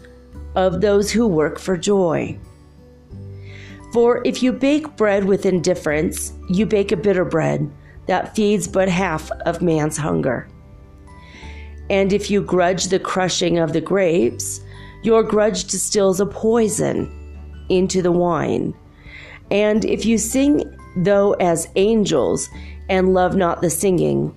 [0.56, 2.38] of those who work for joy.
[3.94, 7.72] For if you bake bread with indifference, you bake a bitter bread
[8.08, 10.50] that feeds but half of man's hunger.
[11.90, 14.60] And if you grudge the crushing of the grapes,
[15.06, 17.12] your grudge distills a poison
[17.70, 18.74] into the wine.
[19.52, 20.64] And if you sing,
[20.98, 22.50] though as angels,
[22.90, 24.36] and love not the singing,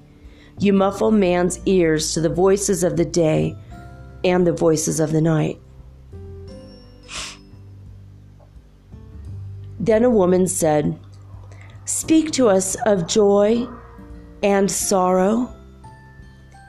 [0.59, 3.57] you muffle man's ears to the voices of the day
[4.24, 5.59] and the voices of the night.
[9.81, 10.98] Then a woman said,
[11.85, 13.66] Speak to us of joy
[14.42, 15.54] and sorrow.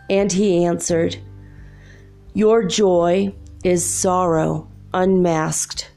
[0.10, 1.18] And he answered,
[2.34, 3.34] Your joy
[3.64, 5.92] is sorrow unmasked.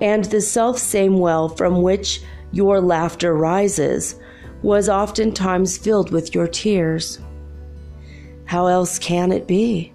[0.00, 4.16] And the self same well from which your laughter rises
[4.62, 7.18] was oftentimes filled with your tears.
[8.44, 9.92] How else can it be?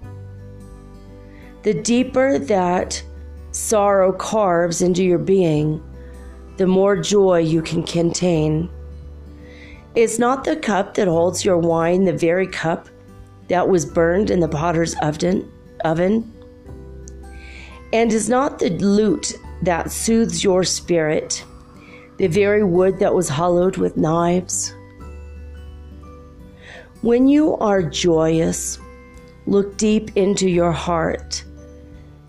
[1.63, 3.03] The deeper that
[3.51, 5.83] sorrow carves into your being,
[6.57, 8.69] the more joy you can contain.
[9.95, 12.87] Is not the cup that holds your wine the very cup
[13.47, 15.51] that was burned in the potter's oven?
[15.87, 16.31] Oven?
[17.93, 21.43] And is not the lute that soothes your spirit
[22.17, 24.73] the very wood that was hollowed with knives?
[27.01, 28.79] When you are joyous,
[29.45, 31.43] look deep into your heart,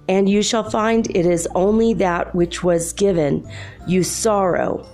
[0.08, 3.50] and you shall find it is only that which was given
[3.86, 4.86] you sorrow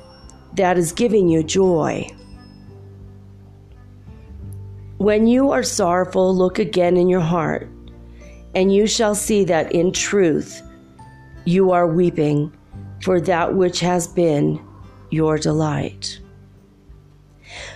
[0.54, 2.08] that is giving you joy.
[4.98, 7.68] When you are sorrowful, look again in your heart,
[8.54, 10.62] and you shall see that in truth
[11.44, 12.52] you are weeping
[13.02, 14.64] for that which has been
[15.10, 16.18] your delight.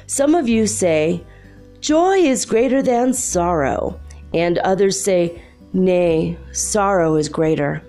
[0.06, 1.22] Some of you say,
[1.80, 4.00] Joy is greater than sorrow.
[4.34, 5.40] And others say,
[5.72, 7.82] Nay, sorrow is greater.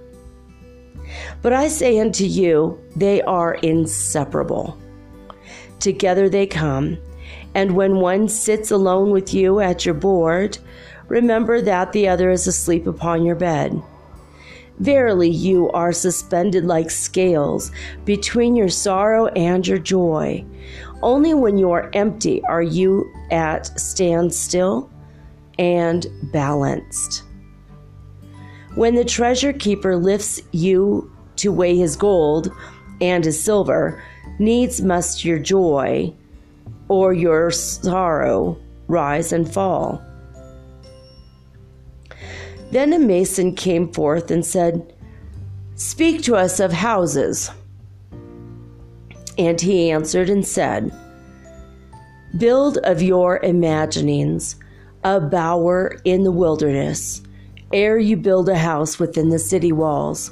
[1.41, 4.77] But I say unto you, they are inseparable.
[5.79, 6.97] Together they come,
[7.55, 10.57] And when one sits alone with you at your board,
[11.09, 13.81] remember that the other is asleep upon your bed.
[14.79, 17.71] Verily, you are suspended like scales
[18.05, 20.45] between your sorrow and your joy.
[21.01, 24.89] Only when you are empty are you at standstill
[25.57, 27.23] and balanced.
[28.75, 32.49] When the treasure keeper lifts you to weigh his gold
[33.01, 34.01] and his silver,
[34.39, 36.13] needs must your joy
[36.87, 40.01] or your sorrow rise and fall.
[42.71, 44.93] Then a mason came forth and said,
[45.75, 47.49] Speak to us of houses.
[49.37, 50.91] And he answered and said,
[52.37, 54.57] Build of your imaginings
[55.03, 57.21] a bower in the wilderness,
[57.71, 60.31] ere you build a house within the city walls.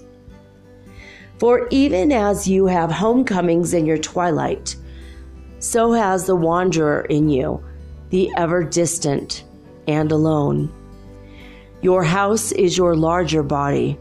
[1.39, 4.75] For even as you have homecomings in your twilight,
[5.59, 7.63] so has the wanderer in you,
[8.09, 9.43] the ever distant
[9.87, 10.71] and alone.
[11.81, 13.99] Your house is your larger body.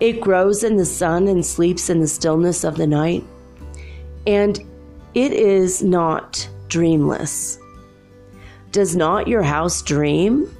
[0.00, 3.24] It grows in the sun and sleeps in the stillness of the night.
[4.26, 4.58] And
[5.14, 7.58] it is not dreamless.
[8.72, 10.54] Does not your house dream?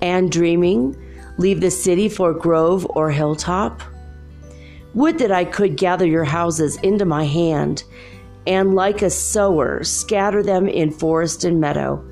[0.00, 0.96] And dreaming,
[1.38, 3.82] leave the city for grove or hilltop?
[4.94, 7.84] Would that I could gather your houses into my hand,
[8.46, 12.04] and like a sower, scatter them in forest and meadow.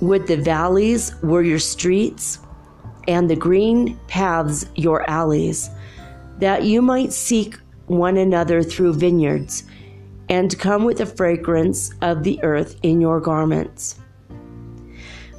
[0.00, 2.38] Would the valleys were your streets,
[3.08, 5.70] and the green paths your alleys,
[6.38, 9.64] that you might seek one another through vineyards,
[10.28, 13.98] and come with the fragrance of the earth in your garments.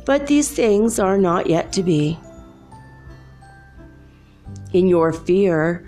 [0.05, 2.19] But these things are not yet to be.
[4.73, 5.87] In your fear,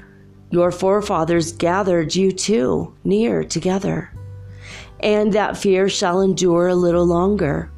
[0.51, 4.13] your forefathers gathered you too near together,
[4.99, 7.71] and that fear shall endure a little longer.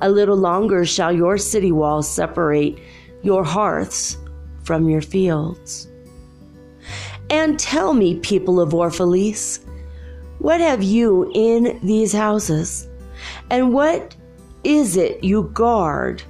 [0.00, 2.78] A little longer shall your city walls separate
[3.22, 4.18] your hearths
[4.62, 5.88] from your fields.
[7.30, 9.64] And tell me, people of Orphalese,
[10.38, 12.88] what have you in these houses?
[13.50, 14.14] And what
[14.64, 16.22] is it you guard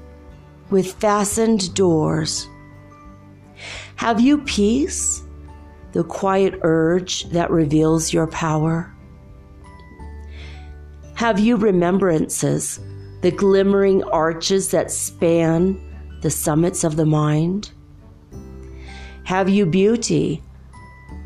[0.71, 2.49] with fastened doors?
[3.97, 5.23] Have you peace,
[5.93, 8.95] the quiet urge that reveals your power?
[11.15, 12.79] Have you remembrances?
[13.23, 15.81] The glimmering arches that span
[16.23, 17.71] the summits of the mind?
[19.25, 20.43] Have you beauty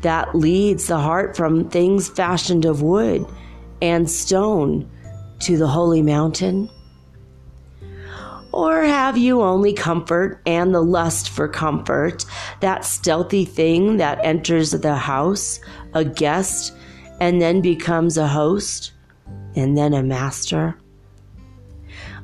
[0.01, 3.25] that leads the heart from things fashioned of wood
[3.81, 4.89] and stone
[5.39, 6.69] to the holy mountain?
[8.53, 12.25] Or have you only comfort and the lust for comfort,
[12.59, 15.59] that stealthy thing that enters the house,
[15.93, 16.73] a guest,
[17.21, 18.91] and then becomes a host,
[19.55, 20.75] and then a master?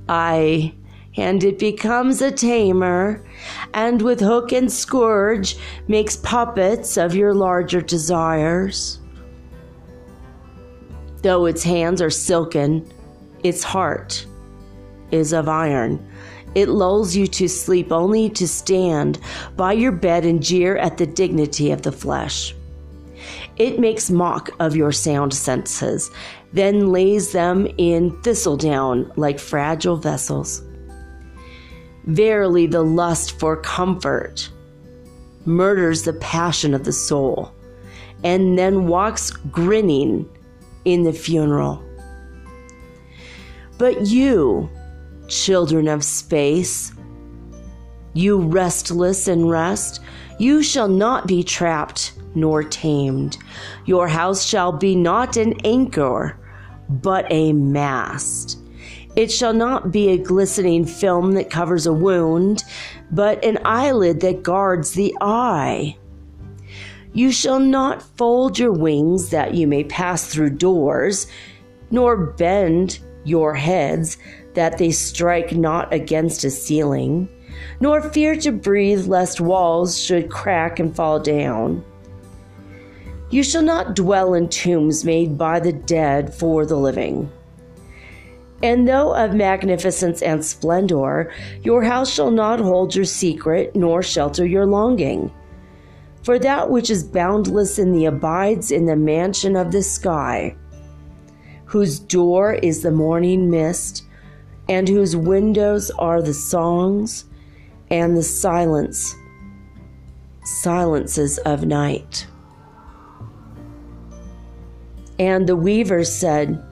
[0.09, 0.73] Ay,
[1.15, 3.23] and it becomes a tamer,
[3.73, 8.99] and with hook and scourge makes puppets of your larger desires.
[11.23, 12.87] Though its hands are silken,
[13.43, 14.25] its heart
[15.11, 16.05] is of iron.
[16.55, 19.19] It lulls you to sleep only to stand
[19.55, 22.55] by your bed and jeer at the dignity of the flesh.
[23.57, 26.11] It makes mock of your sound senses
[26.53, 30.63] then lays them in thistledown like fragile vessels.
[32.05, 34.49] Verily, the lust for comfort
[35.45, 37.51] murders the passion of the soul,
[38.23, 40.27] and then walks grinning
[40.85, 41.83] in the funeral.
[43.77, 44.69] But you,
[45.27, 46.93] children of space,
[48.13, 50.01] you restless in rest,
[50.39, 53.37] you shall not be trapped nor tamed.
[53.85, 56.39] Your house shall be not an anchor,
[56.89, 58.59] but a mast.
[59.15, 62.63] It shall not be a glistening film that covers a wound,
[63.11, 65.97] but an eyelid that guards the eye.
[67.13, 71.25] You shall not fold your wings that you may pass through doors,
[71.89, 74.17] nor bend your heads
[74.53, 77.27] that they strike not against a ceiling,
[77.79, 81.83] nor fear to breathe lest walls should crack and fall down.
[83.29, 87.29] You shall not dwell in tombs made by the dead for the living.
[88.63, 91.31] And though of magnificence and splendor,
[91.61, 95.31] your house shall not hold your secret, nor shelter your longing.
[96.23, 100.55] For that which is boundless in the abides in the mansion of the sky,
[101.65, 104.05] whose door is the morning mist,
[104.69, 107.25] and whose windows are the songs
[107.89, 109.15] and the silence,
[110.43, 112.25] silences of night.
[115.19, 116.63] And the weaver said,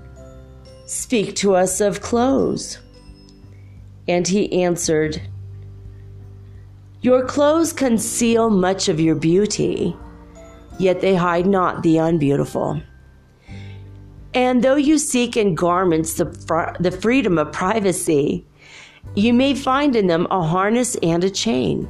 [0.85, 2.79] Speak to us of clothes.
[4.07, 5.19] And he answered,
[7.01, 9.95] Your clothes conceal much of your beauty,
[10.77, 12.81] yet they hide not the unbeautiful.
[14.35, 18.45] And though you seek in garments the, fr- the freedom of privacy,
[19.15, 21.87] you may find in them a harness and a chain.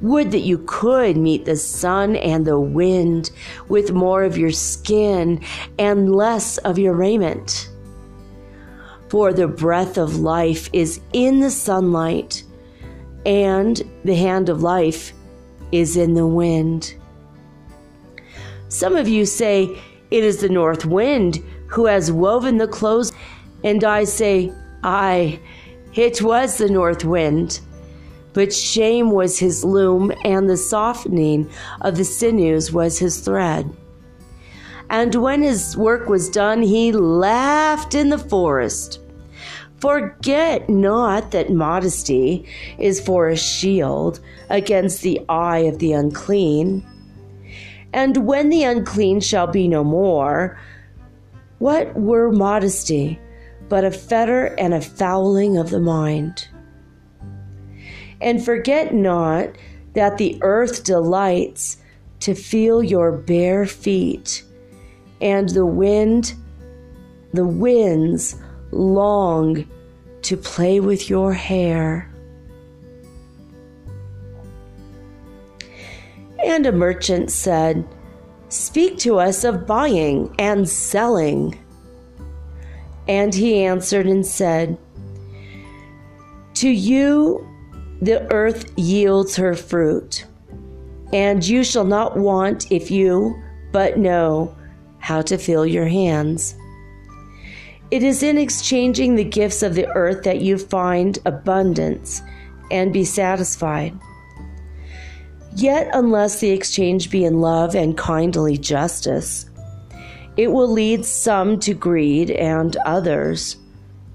[0.00, 3.30] Would that you could meet the sun and the wind
[3.68, 5.42] with more of your skin
[5.78, 7.68] and less of your raiment.
[9.08, 12.44] For the breath of life is in the sunlight,
[13.24, 15.12] and the hand of life
[15.72, 16.94] is in the wind.
[18.68, 19.78] Some of you say,
[20.10, 23.12] It is the north wind who has woven the clothes.
[23.64, 24.52] And I say,
[24.84, 25.40] Aye,
[25.94, 27.60] it was the north wind.
[28.32, 31.50] But shame was his loom, and the softening
[31.80, 33.68] of the sinews was his thread.
[34.90, 39.00] And when his work was done, he laughed in the forest.
[39.78, 42.46] Forget not that modesty
[42.78, 44.18] is for a shield
[44.50, 46.84] against the eye of the unclean.
[47.92, 50.58] And when the unclean shall be no more,
[51.58, 53.18] what were modesty
[53.68, 56.48] but a fetter and a fouling of the mind?
[58.20, 59.50] And forget not
[59.94, 61.78] that the earth delights
[62.20, 64.42] to feel your bare feet,
[65.20, 66.34] and the wind,
[67.32, 68.36] the winds
[68.72, 69.66] long
[70.22, 72.12] to play with your hair.
[76.44, 77.86] And a merchant said,
[78.48, 81.58] Speak to us of buying and selling.
[83.06, 84.78] And he answered and said,
[86.54, 87.46] To you
[88.00, 90.24] the earth yields her fruit,
[91.12, 93.42] and you shall not want if you
[93.72, 94.54] but know
[94.98, 96.54] how to fill your hands.
[97.90, 102.22] It is in exchanging the gifts of the earth that you find abundance
[102.70, 103.98] and be satisfied.
[105.56, 109.48] Yet, unless the exchange be in love and kindly justice,
[110.36, 113.56] it will lead some to greed and others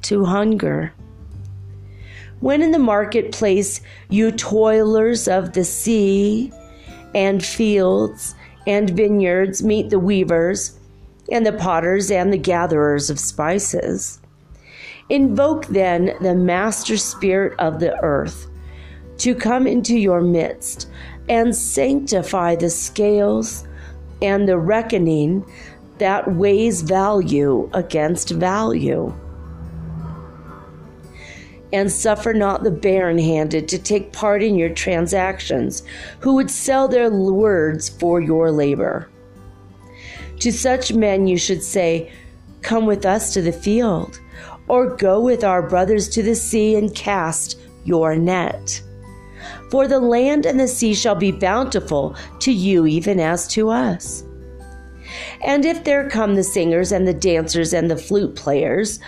[0.04, 0.94] to hunger.
[2.44, 3.80] When in the marketplace
[4.10, 6.52] you toilers of the sea
[7.16, 8.36] and fields
[8.68, 10.78] and vineyards meet the weavers
[11.32, 14.20] and the potters and the gatherers of spices,
[15.08, 18.48] invoke then the master spirit of the earth
[19.20, 20.90] to come into your midst
[21.30, 23.66] and sanctify the scales
[24.22, 25.50] and the reckoning
[25.98, 29.14] that weighs value against value
[31.74, 35.82] and suffer not the barren handed to take part in your transactions,
[36.20, 39.10] who would sell their words for your labor.
[40.40, 42.12] To such men you should say,
[42.62, 44.22] Come with us to the field,
[44.68, 48.82] or go with our brothers to the sea and cast your net.
[49.72, 54.24] For the land and the sea shall be bountiful to you, even as to us.
[55.42, 59.00] And if there come the singers and the dancers and the flute players,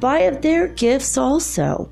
[0.00, 1.90] buy of their gifts also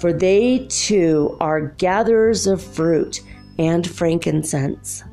[0.00, 3.20] for they too are gatherers of fruit
[3.58, 5.04] and frankincense.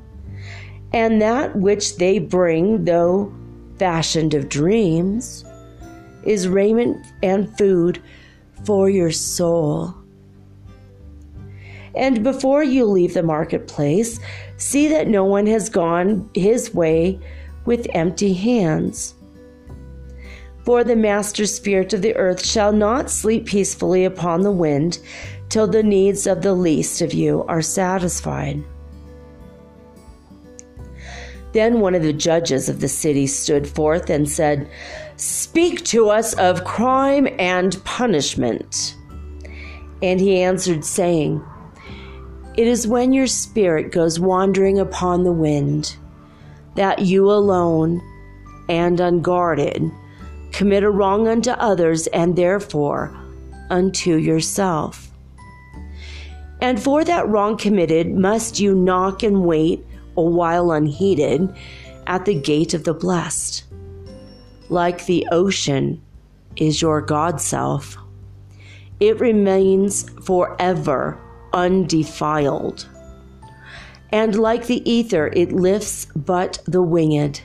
[0.93, 3.33] And that which they bring, though
[3.77, 5.43] fashioned of dreams,
[6.23, 8.01] is raiment and food
[8.65, 9.93] for your soul.
[11.95, 14.19] And before you leave the marketplace,
[14.57, 17.19] see that no one has gone his way
[17.65, 19.15] with empty hands.
[20.67, 24.99] For the master spirit of the earth shall not sleep peacefully upon the wind
[25.47, 28.61] till the needs of the least of you are satisfied.
[31.53, 34.69] Then one of the judges of the city stood forth and said,
[35.15, 38.97] Speak to us of crime and punishment.
[40.01, 41.41] And he answered, saying,
[42.57, 45.95] It is when your spirit goes wandering upon the wind,
[46.75, 48.01] that you alone
[48.67, 49.89] and unguarded
[50.51, 53.15] commit a wrong unto others, and therefore
[53.69, 55.11] unto yourself.
[56.61, 59.85] And for that wrong committed, must you knock and wait
[60.17, 61.55] a while unheeded
[62.07, 63.63] at the gate of the blessed.
[64.69, 66.01] Like the ocean
[66.55, 67.97] is your God self,
[68.99, 71.19] it remains forever
[71.53, 72.89] undefiled.
[74.11, 77.41] And like the ether, it lifts but the winged.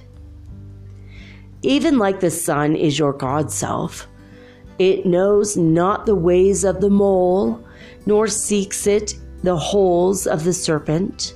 [1.63, 4.09] Even like the sun is your God self.
[4.79, 7.65] It knows not the ways of the mole,
[8.05, 11.35] nor seeks it the holes of the serpent.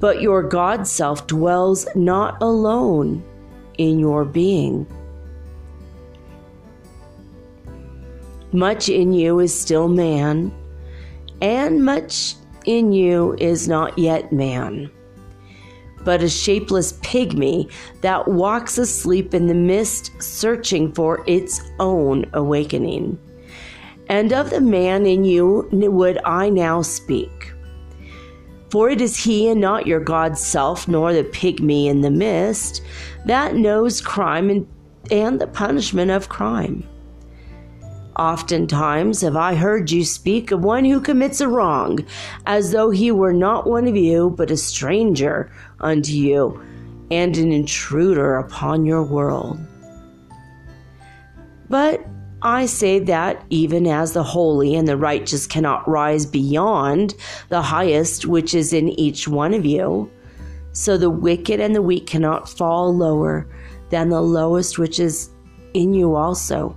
[0.00, 3.22] But your God self dwells not alone
[3.78, 4.86] in your being.
[8.52, 10.50] Much in you is still man,
[11.42, 14.90] and much in you is not yet man,
[16.06, 17.68] but a shapeless pygmy
[18.00, 23.18] that walks asleep in the mist, searching for its own awakening.
[24.08, 27.52] And of the man in you would I now speak.
[28.70, 32.82] For it is he and not your God's self, nor the pygmy in the mist,
[33.24, 34.66] that knows crime and,
[35.10, 36.88] and the punishment of crime.
[38.18, 41.98] Oftentimes have I heard you speak of one who commits a wrong,
[42.46, 46.58] as though he were not one of you, but a stranger unto you,
[47.10, 49.58] and an intruder upon your world.
[51.68, 52.06] But
[52.40, 57.14] I say that even as the holy and the righteous cannot rise beyond
[57.50, 60.10] the highest which is in each one of you,
[60.72, 63.46] so the wicked and the weak cannot fall lower
[63.90, 65.28] than the lowest which is
[65.74, 66.74] in you also.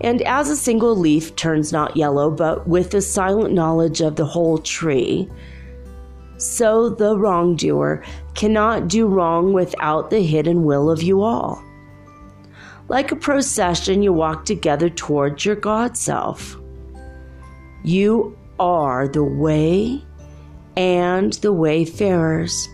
[0.00, 4.24] And as a single leaf turns not yellow, but with the silent knowledge of the
[4.24, 5.28] whole tree,
[6.38, 8.02] so the wrongdoer
[8.34, 11.62] cannot do wrong without the hidden will of you all.
[12.88, 16.56] Like a procession, you walk together towards your God self.
[17.84, 20.02] You are the way
[20.76, 22.68] and the wayfarers.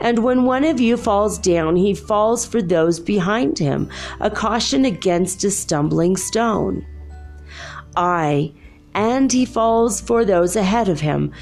[0.00, 3.88] And when one of you falls down, he falls for those behind him,
[4.20, 6.86] a caution against a stumbling stone.
[7.96, 8.52] Ay,
[8.94, 11.32] and he falls for those ahead of him,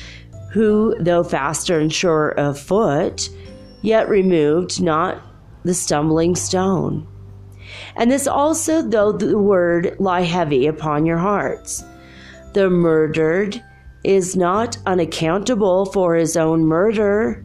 [0.52, 3.30] who, though faster and surer of foot,
[3.82, 5.22] yet removed not
[5.64, 7.06] the stumbling stone.
[7.96, 11.84] And this also, though the word lie heavy upon your hearts.
[12.54, 13.62] The murdered
[14.04, 17.44] is not unaccountable for his own murder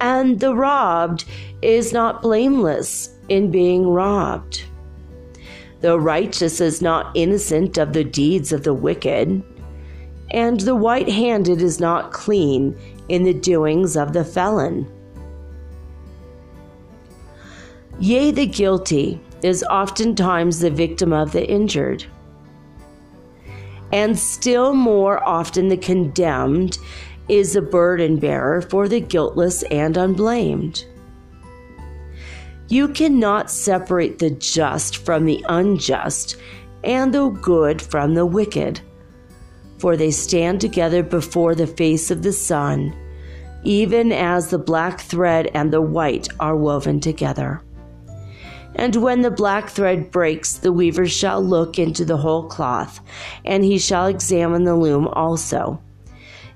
[0.00, 1.24] and the robbed
[1.62, 4.64] is not blameless in being robbed.
[5.80, 9.42] The righteous is not innocent of the deeds of the wicked,
[10.30, 12.76] and the white handed is not clean
[13.08, 14.90] in the doings of the felon.
[18.00, 22.04] Yea, the guilty is oftentimes the victim of the injured,
[23.92, 26.78] and still more often the condemned
[27.28, 30.84] is a burden bearer for the guiltless and unblamed.
[32.68, 36.36] You cannot separate the just from the unjust
[36.82, 38.80] and the good from the wicked,
[39.78, 42.94] for they stand together before the face of the sun,
[43.64, 47.62] even as the black thread and the white are woven together.
[48.76, 53.00] And when the black thread breaks, the weaver shall look into the whole cloth,
[53.44, 55.80] and he shall examine the loom also.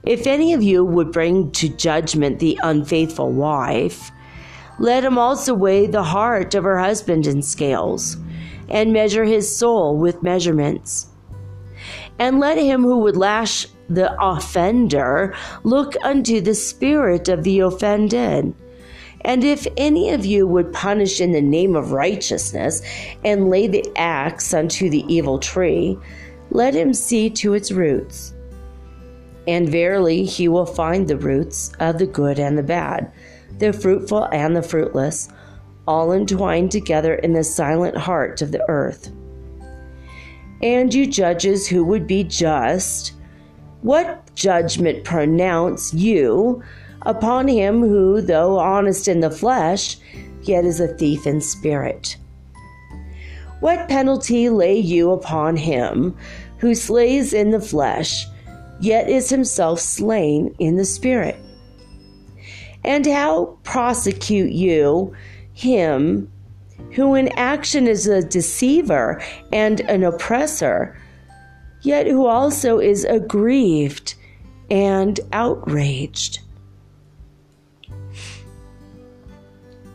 [0.04, 4.10] If any of you would bring to judgment the unfaithful wife,
[4.78, 8.16] let him also weigh the heart of her husband in scales,
[8.68, 11.08] and measure his soul with measurements.
[12.18, 15.34] And let him who would lash the offender
[15.64, 18.54] look unto the spirit of the offended.
[19.22, 22.82] And if any of you would punish in the name of righteousness
[23.24, 25.98] and lay the axe unto the evil tree,
[26.50, 28.34] let him see to its roots
[29.48, 33.10] and verily he will find the roots of the good and the bad,
[33.58, 35.30] the fruitful and the fruitless,
[35.86, 39.10] all entwined together in the silent heart of the earth.
[40.62, 43.14] And you judges who would be just,
[43.80, 46.62] what judgment pronounce you
[47.02, 49.96] upon him who, though honest in the flesh,
[50.42, 52.18] yet is a thief in spirit?
[53.60, 56.14] What penalty lay you upon him
[56.58, 58.26] who slays in the flesh?
[58.80, 61.36] Yet is himself slain in the spirit.
[62.84, 65.14] And how prosecute you
[65.52, 66.30] him
[66.92, 69.22] who in action is a deceiver
[69.52, 70.96] and an oppressor,
[71.82, 74.14] yet who also is aggrieved
[74.70, 76.40] and outraged?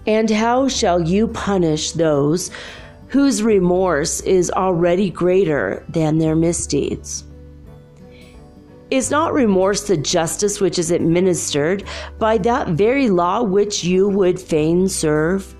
[0.06, 2.52] And how shall you punish those
[3.08, 7.24] whose remorse is already greater than their misdeeds?
[8.94, 11.84] Is not remorse the justice which is administered
[12.20, 15.56] by that very law which you would fain serve?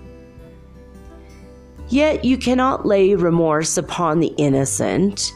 [1.88, 5.32] Yet you cannot lay remorse upon the innocent,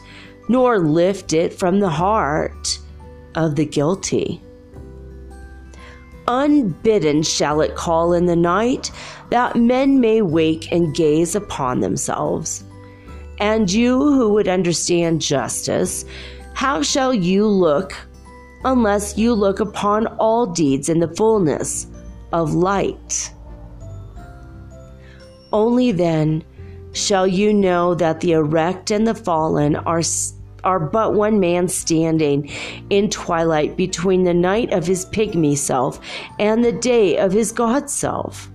[0.47, 2.79] nor lift it from the heart
[3.35, 4.41] of the guilty.
[6.29, 8.91] Unbidden shall it call in the night,
[9.29, 12.63] that men may wake and gaze upon themselves.
[13.39, 16.05] And you who would understand justice,
[16.53, 17.93] how shall you look
[18.65, 21.87] unless you look upon all deeds in the fullness
[22.31, 23.33] of light?
[25.51, 26.43] Only then
[26.93, 30.01] shall you know that the erect and the fallen are
[30.63, 32.49] are but one man standing
[32.89, 35.99] in twilight between the night of his pygmy self
[36.37, 38.51] and the day of his god self.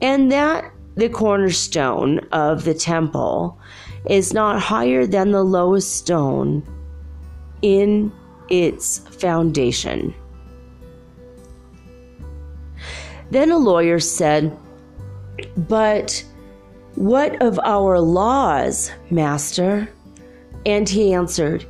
[0.00, 3.58] And that the cornerstone of the temple
[4.08, 6.62] is not higher than the lowest stone
[7.62, 8.12] in
[8.48, 10.14] its foundation.
[13.30, 14.56] Then a lawyer said,
[15.56, 16.24] But
[16.94, 19.88] what of our laws, Master?
[20.64, 21.66] And he answered,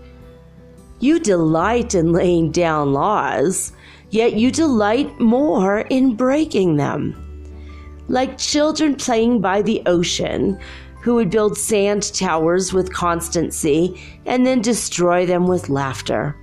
[1.00, 3.72] You delight in laying down laws,
[4.10, 7.24] yet you delight more in breaking them.
[8.08, 10.58] Like children playing by the ocean,
[11.00, 16.36] who would build sand towers with constancy and then destroy them with laughter.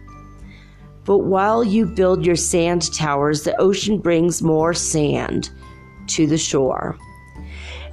[1.03, 5.51] But while you build your sand towers, the ocean brings more sand
[6.07, 6.97] to the shore.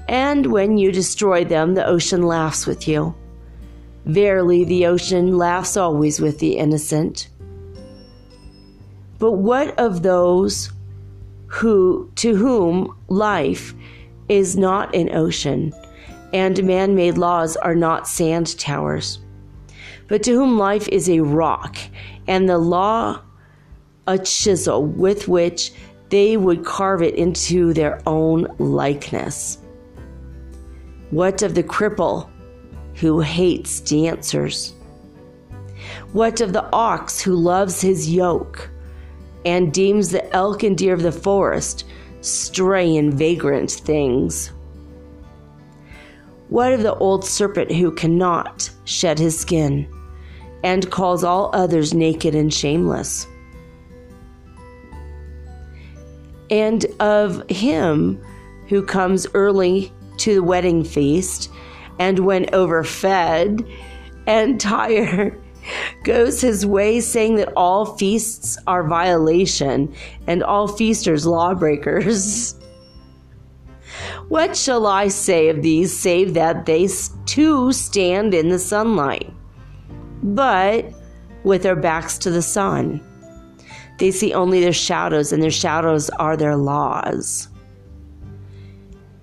[0.08, 3.14] And when you destroy them, the ocean laughs with you.
[4.06, 7.28] Verily, the ocean laughs always with the innocent.
[9.18, 10.72] But what of those
[11.46, 13.74] who to whom life
[14.28, 15.72] is not an ocean,
[16.32, 19.18] and man-made laws are not sand towers,
[20.08, 21.76] but to whom life is a rock,
[22.26, 23.20] and the law
[24.06, 25.72] a chisel with which
[26.08, 29.58] they would carve it into their own likeness?
[31.10, 32.28] What of the cripple
[32.94, 34.74] who hates dancers?
[36.12, 38.70] What of the ox who loves his yoke
[39.44, 41.84] and deems the elk and deer of the forest
[42.20, 44.52] stray and vagrant things?
[46.52, 49.88] What of the old serpent who cannot shed his skin
[50.62, 53.26] and calls all others naked and shameless?
[56.50, 58.22] And of him
[58.68, 61.50] who comes early to the wedding feast
[61.98, 63.62] and when overfed
[64.26, 65.42] and tired
[66.04, 69.94] goes his way saying that all feasts are violation
[70.26, 72.56] and all feasters lawbreakers.
[74.28, 76.88] What shall I say of these save that they
[77.26, 79.30] too stand in the sunlight,
[80.22, 80.86] but
[81.44, 83.00] with their backs to the sun?
[83.98, 87.48] They see only their shadows, and their shadows are their laws.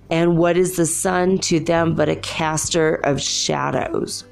[0.10, 4.26] And what is the sun to them but a caster of shadows?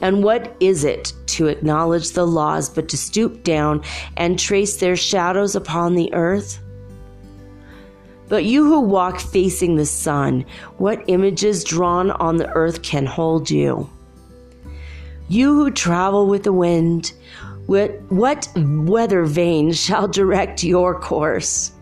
[0.00, 3.82] And what is it to acknowledge the laws but to stoop down
[4.16, 6.60] and trace their shadows upon the earth?
[8.28, 10.46] But you who walk facing the sun,
[10.78, 13.88] what images drawn on the earth can hold you?
[15.28, 17.12] You who travel with the wind,
[17.66, 21.72] what, what weather vane shall direct your course?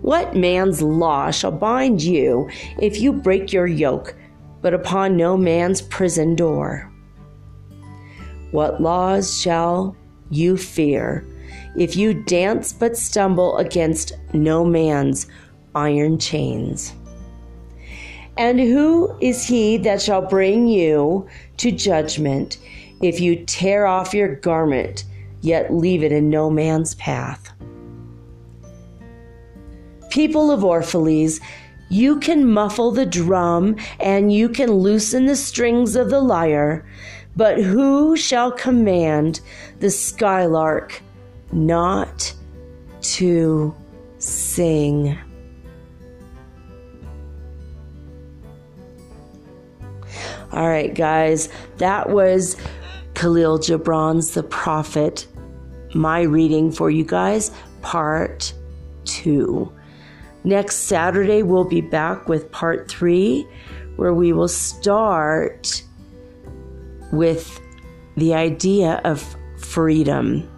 [0.00, 2.48] What man's law shall bind you
[2.80, 4.14] if you break your yoke,
[4.62, 6.90] but upon no man's prison door?
[8.50, 9.96] What laws shall
[10.30, 11.24] you fear
[11.76, 15.26] if you dance but stumble against no man's
[15.74, 16.94] iron chains?
[18.36, 22.58] And who is he that shall bring you to judgment
[23.00, 25.04] if you tear off your garment,
[25.40, 27.54] yet leave it in no man's path?
[30.14, 31.40] people of Orphalese,
[31.88, 36.86] you can muffle the drum and you can loosen the strings of the lyre,
[37.34, 39.40] but who shall command
[39.80, 41.02] the skylark
[41.52, 42.32] not
[43.02, 43.74] to
[44.18, 45.18] sing?
[50.52, 52.56] All right, guys, that was
[53.14, 55.26] Kahlil Gibran's The Prophet.
[55.94, 57.50] My reading for you guys,
[57.82, 58.52] part
[59.04, 59.72] two.
[60.44, 63.46] Next Saturday, we'll be back with part three,
[63.96, 65.82] where we will start
[67.12, 67.60] with
[68.16, 70.48] the idea of freedom.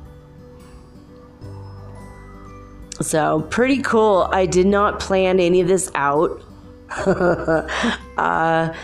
[3.00, 4.28] So, pretty cool.
[4.32, 6.42] I did not plan any of this out.
[6.96, 8.74] uh,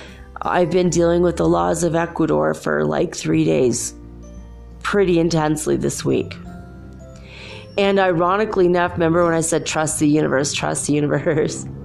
[0.42, 3.94] I've been dealing with the laws of Ecuador for like three days,
[4.82, 6.36] pretty intensely this week.
[7.78, 11.66] And ironically enough, remember when I said trust the universe, trust the universe?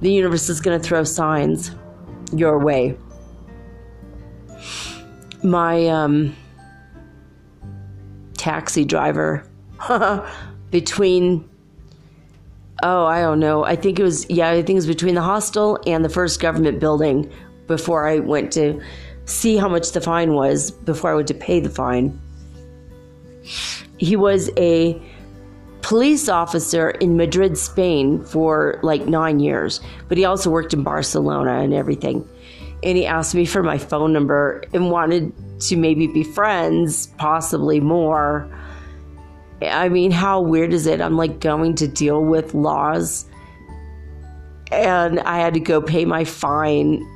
[0.00, 1.70] The universe is going to throw signs
[2.34, 2.98] your way.
[5.44, 6.34] My um,
[8.36, 9.48] taxi driver,
[10.72, 11.48] between,
[12.82, 15.22] oh, I don't know, I think it was, yeah, I think it was between the
[15.22, 17.30] hostel and the first government building
[17.68, 18.82] before I went to
[19.26, 22.18] see how much the fine was, before I went to pay the fine
[23.98, 25.00] he was a
[25.82, 31.60] police officer in Madrid, Spain for like nine years, but he also worked in Barcelona
[31.60, 32.28] and everything.
[32.82, 37.78] And he asked me for my phone number and wanted to maybe be friends, possibly
[37.78, 38.48] more.
[39.70, 41.00] I mean, how weird is it?
[41.00, 43.26] I'm like going to deal with laws
[44.72, 47.06] and I had to go pay my fine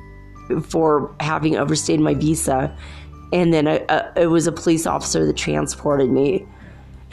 [0.63, 2.75] for having overstayed my visa.
[3.33, 6.45] And then a, a, it was a police officer that transported me.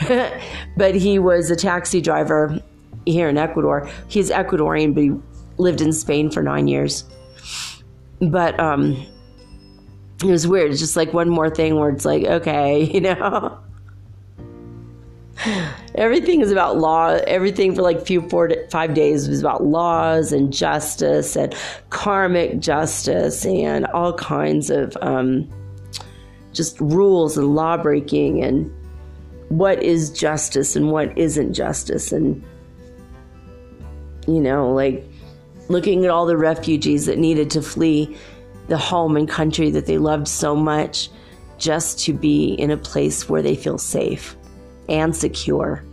[0.77, 2.61] but he was a taxi driver
[3.07, 3.91] here in Ecuador.
[4.09, 5.13] He's Ecuadorian, but he
[5.57, 7.05] lived in Spain for nine years.
[8.21, 9.05] But um,
[10.23, 10.71] it was weird.
[10.71, 13.64] It's just like one more thing where it's like, okay, you know
[15.95, 17.19] everything is about law.
[17.27, 21.55] Everything for like few four to five days was about laws and justice and
[21.91, 25.49] karmic justice and all kinds of um,
[26.53, 28.73] just rules and law breaking and
[29.49, 32.43] what is justice and what isn't justice and
[34.27, 35.05] you know like
[35.69, 38.17] looking at all the refugees that needed to flee
[38.69, 41.11] the home and country that they loved so much
[41.59, 44.37] just to be in a place where they feel safe
[44.89, 45.85] and secure.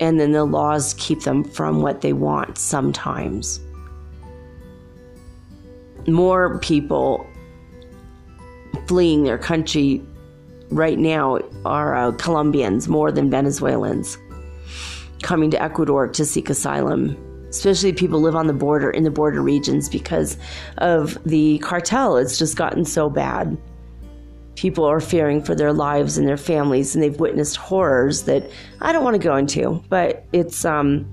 [0.00, 3.60] And then the laws keep them from what they want sometimes.
[6.06, 7.26] More people
[8.86, 10.02] fleeing their country
[10.70, 14.16] right now are uh, Colombians more than Venezuelans
[15.22, 17.16] coming to Ecuador to seek asylum.
[17.48, 20.36] Especially people live on the border in the border regions because
[20.78, 22.16] of the cartel.
[22.16, 23.56] It's just gotten so bad
[24.58, 28.42] people are fearing for their lives and their families and they've witnessed horrors that
[28.80, 31.06] I don't want to go into, but it's um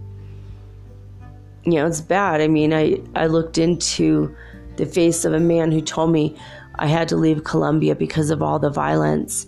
[1.64, 2.42] you know, it's bad.
[2.42, 4.36] I mean, I I looked into
[4.78, 6.36] the face of a man who told me
[6.76, 9.46] I had to leave Colombia because of all the violence.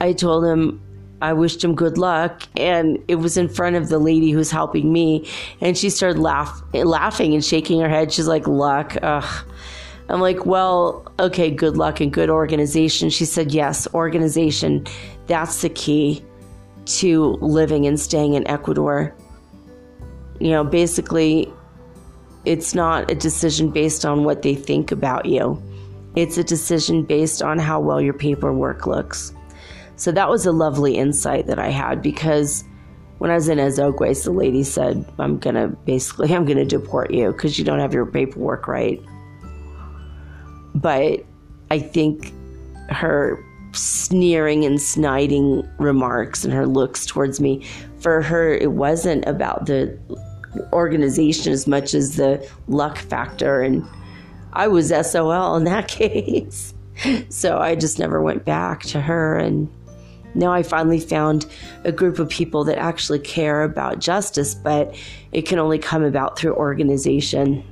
[0.00, 0.80] I told him
[1.20, 4.90] I wished him good luck, and it was in front of the lady who's helping
[4.90, 5.28] me,
[5.60, 8.10] and she started laugh, laughing and shaking her head.
[8.10, 9.44] She's like, "Luck, ugh."
[10.12, 13.08] I'm like, well, okay, good luck and good organization.
[13.08, 14.86] She said, yes, organization.
[15.26, 16.22] That's the key
[16.84, 19.16] to living and staying in Ecuador.
[20.38, 21.50] You know, basically,
[22.44, 25.62] it's not a decision based on what they think about you,
[26.14, 29.32] it's a decision based on how well your paperwork looks.
[29.96, 32.64] So that was a lovely insight that I had because
[33.16, 36.66] when I was in Azogues, the lady said, I'm going to basically, I'm going to
[36.66, 39.02] deport you because you don't have your paperwork right.
[40.74, 41.24] But
[41.70, 42.32] I think
[42.88, 43.42] her
[43.72, 47.64] sneering and sniding remarks and her looks towards me,
[47.98, 49.98] for her, it wasn't about the
[50.72, 53.62] organization as much as the luck factor.
[53.62, 53.86] And
[54.52, 56.74] I was SOL in that case.
[57.30, 59.38] so I just never went back to her.
[59.38, 59.70] And
[60.34, 61.46] now I finally found
[61.84, 64.94] a group of people that actually care about justice, but
[65.32, 67.64] it can only come about through organization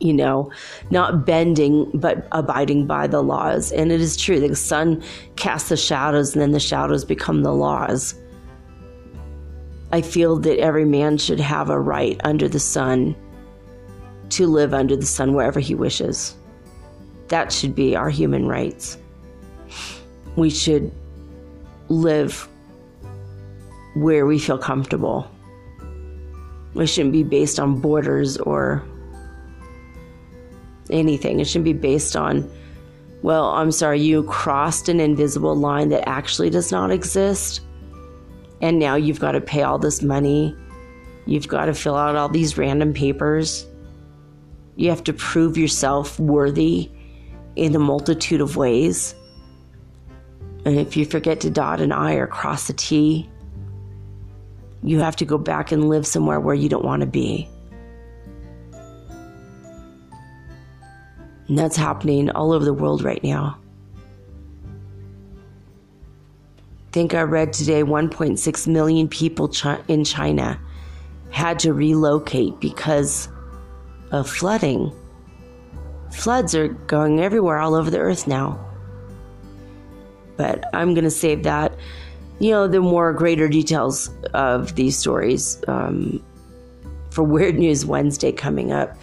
[0.00, 0.50] you know,
[0.90, 3.70] not bending but abiding by the laws.
[3.70, 5.02] And it is true, the sun
[5.36, 8.14] casts the shadows and then the shadows become the laws.
[9.92, 13.14] I feel that every man should have a right under the sun
[14.30, 16.36] to live under the sun wherever he wishes.
[17.28, 18.96] That should be our human rights.
[20.36, 20.92] We should
[21.88, 22.48] live
[23.94, 25.28] where we feel comfortable.
[26.74, 28.84] We shouldn't be based on borders or
[30.92, 31.40] anything.
[31.40, 32.50] It shouldn't be based on,
[33.22, 37.60] well, I'm sorry, you crossed an invisible line that actually does not exist.
[38.60, 40.54] And now you've got to pay all this money.
[41.26, 43.66] You've got to fill out all these random papers.
[44.76, 46.90] You have to prove yourself worthy
[47.56, 49.14] in a multitude of ways.
[50.64, 53.28] And if you forget to dot an I or cross a T,
[54.82, 57.48] you have to go back and live somewhere where you don't want to be.
[61.50, 63.58] And that's happening all over the world right now.
[66.86, 69.52] I think I read today 1.6 million people
[69.88, 70.60] in China
[71.30, 73.28] had to relocate because
[74.12, 74.92] of flooding.
[76.12, 78.64] Floods are going everywhere all over the earth now.
[80.36, 81.74] But I'm going to save that,
[82.38, 86.24] you know, the more greater details of these stories um,
[87.10, 88.96] for Weird News Wednesday coming up.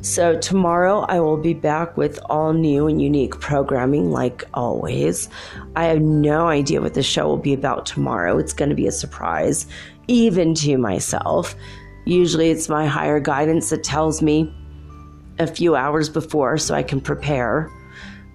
[0.00, 5.28] So, tomorrow I will be back with all new and unique programming, like always.
[5.74, 8.38] I have no idea what the show will be about tomorrow.
[8.38, 9.66] It's going to be a surprise,
[10.06, 11.56] even to myself.
[12.04, 14.54] Usually, it's my higher guidance that tells me
[15.40, 17.68] a few hours before so I can prepare.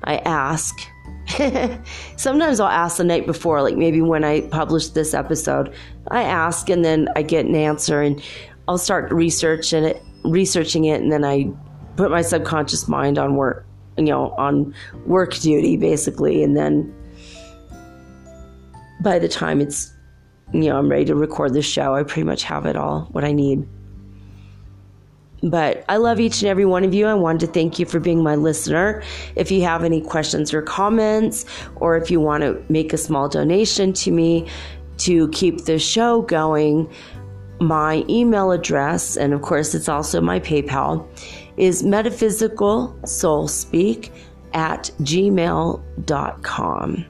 [0.03, 0.76] I ask,
[2.18, 5.74] sometimes I'll ask the night before, like maybe when I publish this episode,
[6.09, 8.22] I ask and then I get an answer and
[8.68, 11.51] I'll start researching it, researching it, and then I
[11.95, 13.65] put my subconscious mind on work,
[13.97, 14.74] you know, on
[15.05, 16.93] work duty basically, and then
[19.01, 19.93] by the time it's,
[20.53, 23.24] you know, I'm ready to record the show, I pretty much have it all what
[23.24, 23.67] I need.
[25.43, 27.05] But I love each and every one of you.
[27.05, 29.03] I wanted to thank you for being my listener.
[29.36, 31.45] If you have any questions or comments,
[31.76, 34.47] or if you want to make a small donation to me
[34.99, 36.89] to keep the show going,
[37.64, 41.07] my email address, and of course, it's also my PayPal,
[41.57, 44.11] is metaphysicalsoulspeak
[44.53, 47.05] at gmail.com.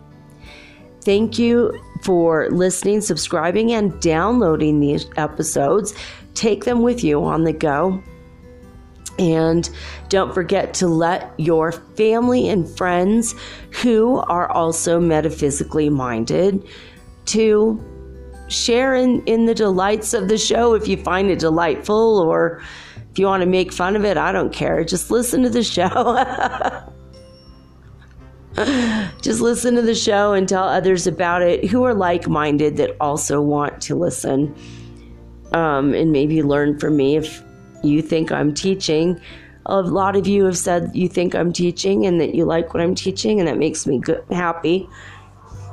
[1.02, 5.94] Thank you for listening, subscribing, and downloading these episodes.
[6.34, 8.02] Take them with you on the go.
[9.20, 9.70] And
[10.10, 13.36] don't forget to let your family and friends
[13.82, 16.68] who are also metaphysically minded
[17.26, 17.80] to
[18.54, 22.62] share in, in the delights of the show if you find it delightful or
[23.12, 24.84] if you want to make fun of it, I don't care.
[24.84, 25.90] Just listen to the show.
[29.22, 32.96] Just listen to the show and tell others about it who are like minded that
[33.02, 34.56] also want to listen
[35.54, 37.44] um, and maybe learn from me if
[37.84, 39.20] you think I'm teaching.
[39.68, 42.82] A lot of you have said you think I'm teaching and that you like what
[42.82, 44.90] I'm teaching, and that makes me good, happy.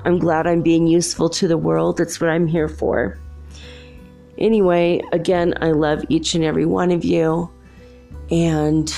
[0.05, 1.99] I'm glad I'm being useful to the world.
[1.99, 3.19] That's what I'm here for.
[4.39, 7.51] Anyway, again, I love each and every one of you.
[8.31, 8.93] And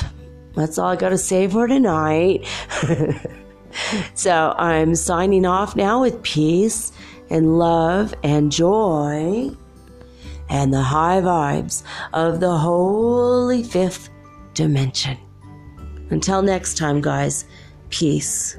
[0.55, 2.47] that's all I got to say for tonight.
[4.15, 6.93] so I'm signing off now with peace
[7.31, 9.51] and love and joy
[10.49, 11.83] and the high vibes
[12.13, 14.11] of the holy fifth
[14.55, 15.17] dimension.
[16.11, 17.47] Until next time, guys,
[17.89, 18.59] peace.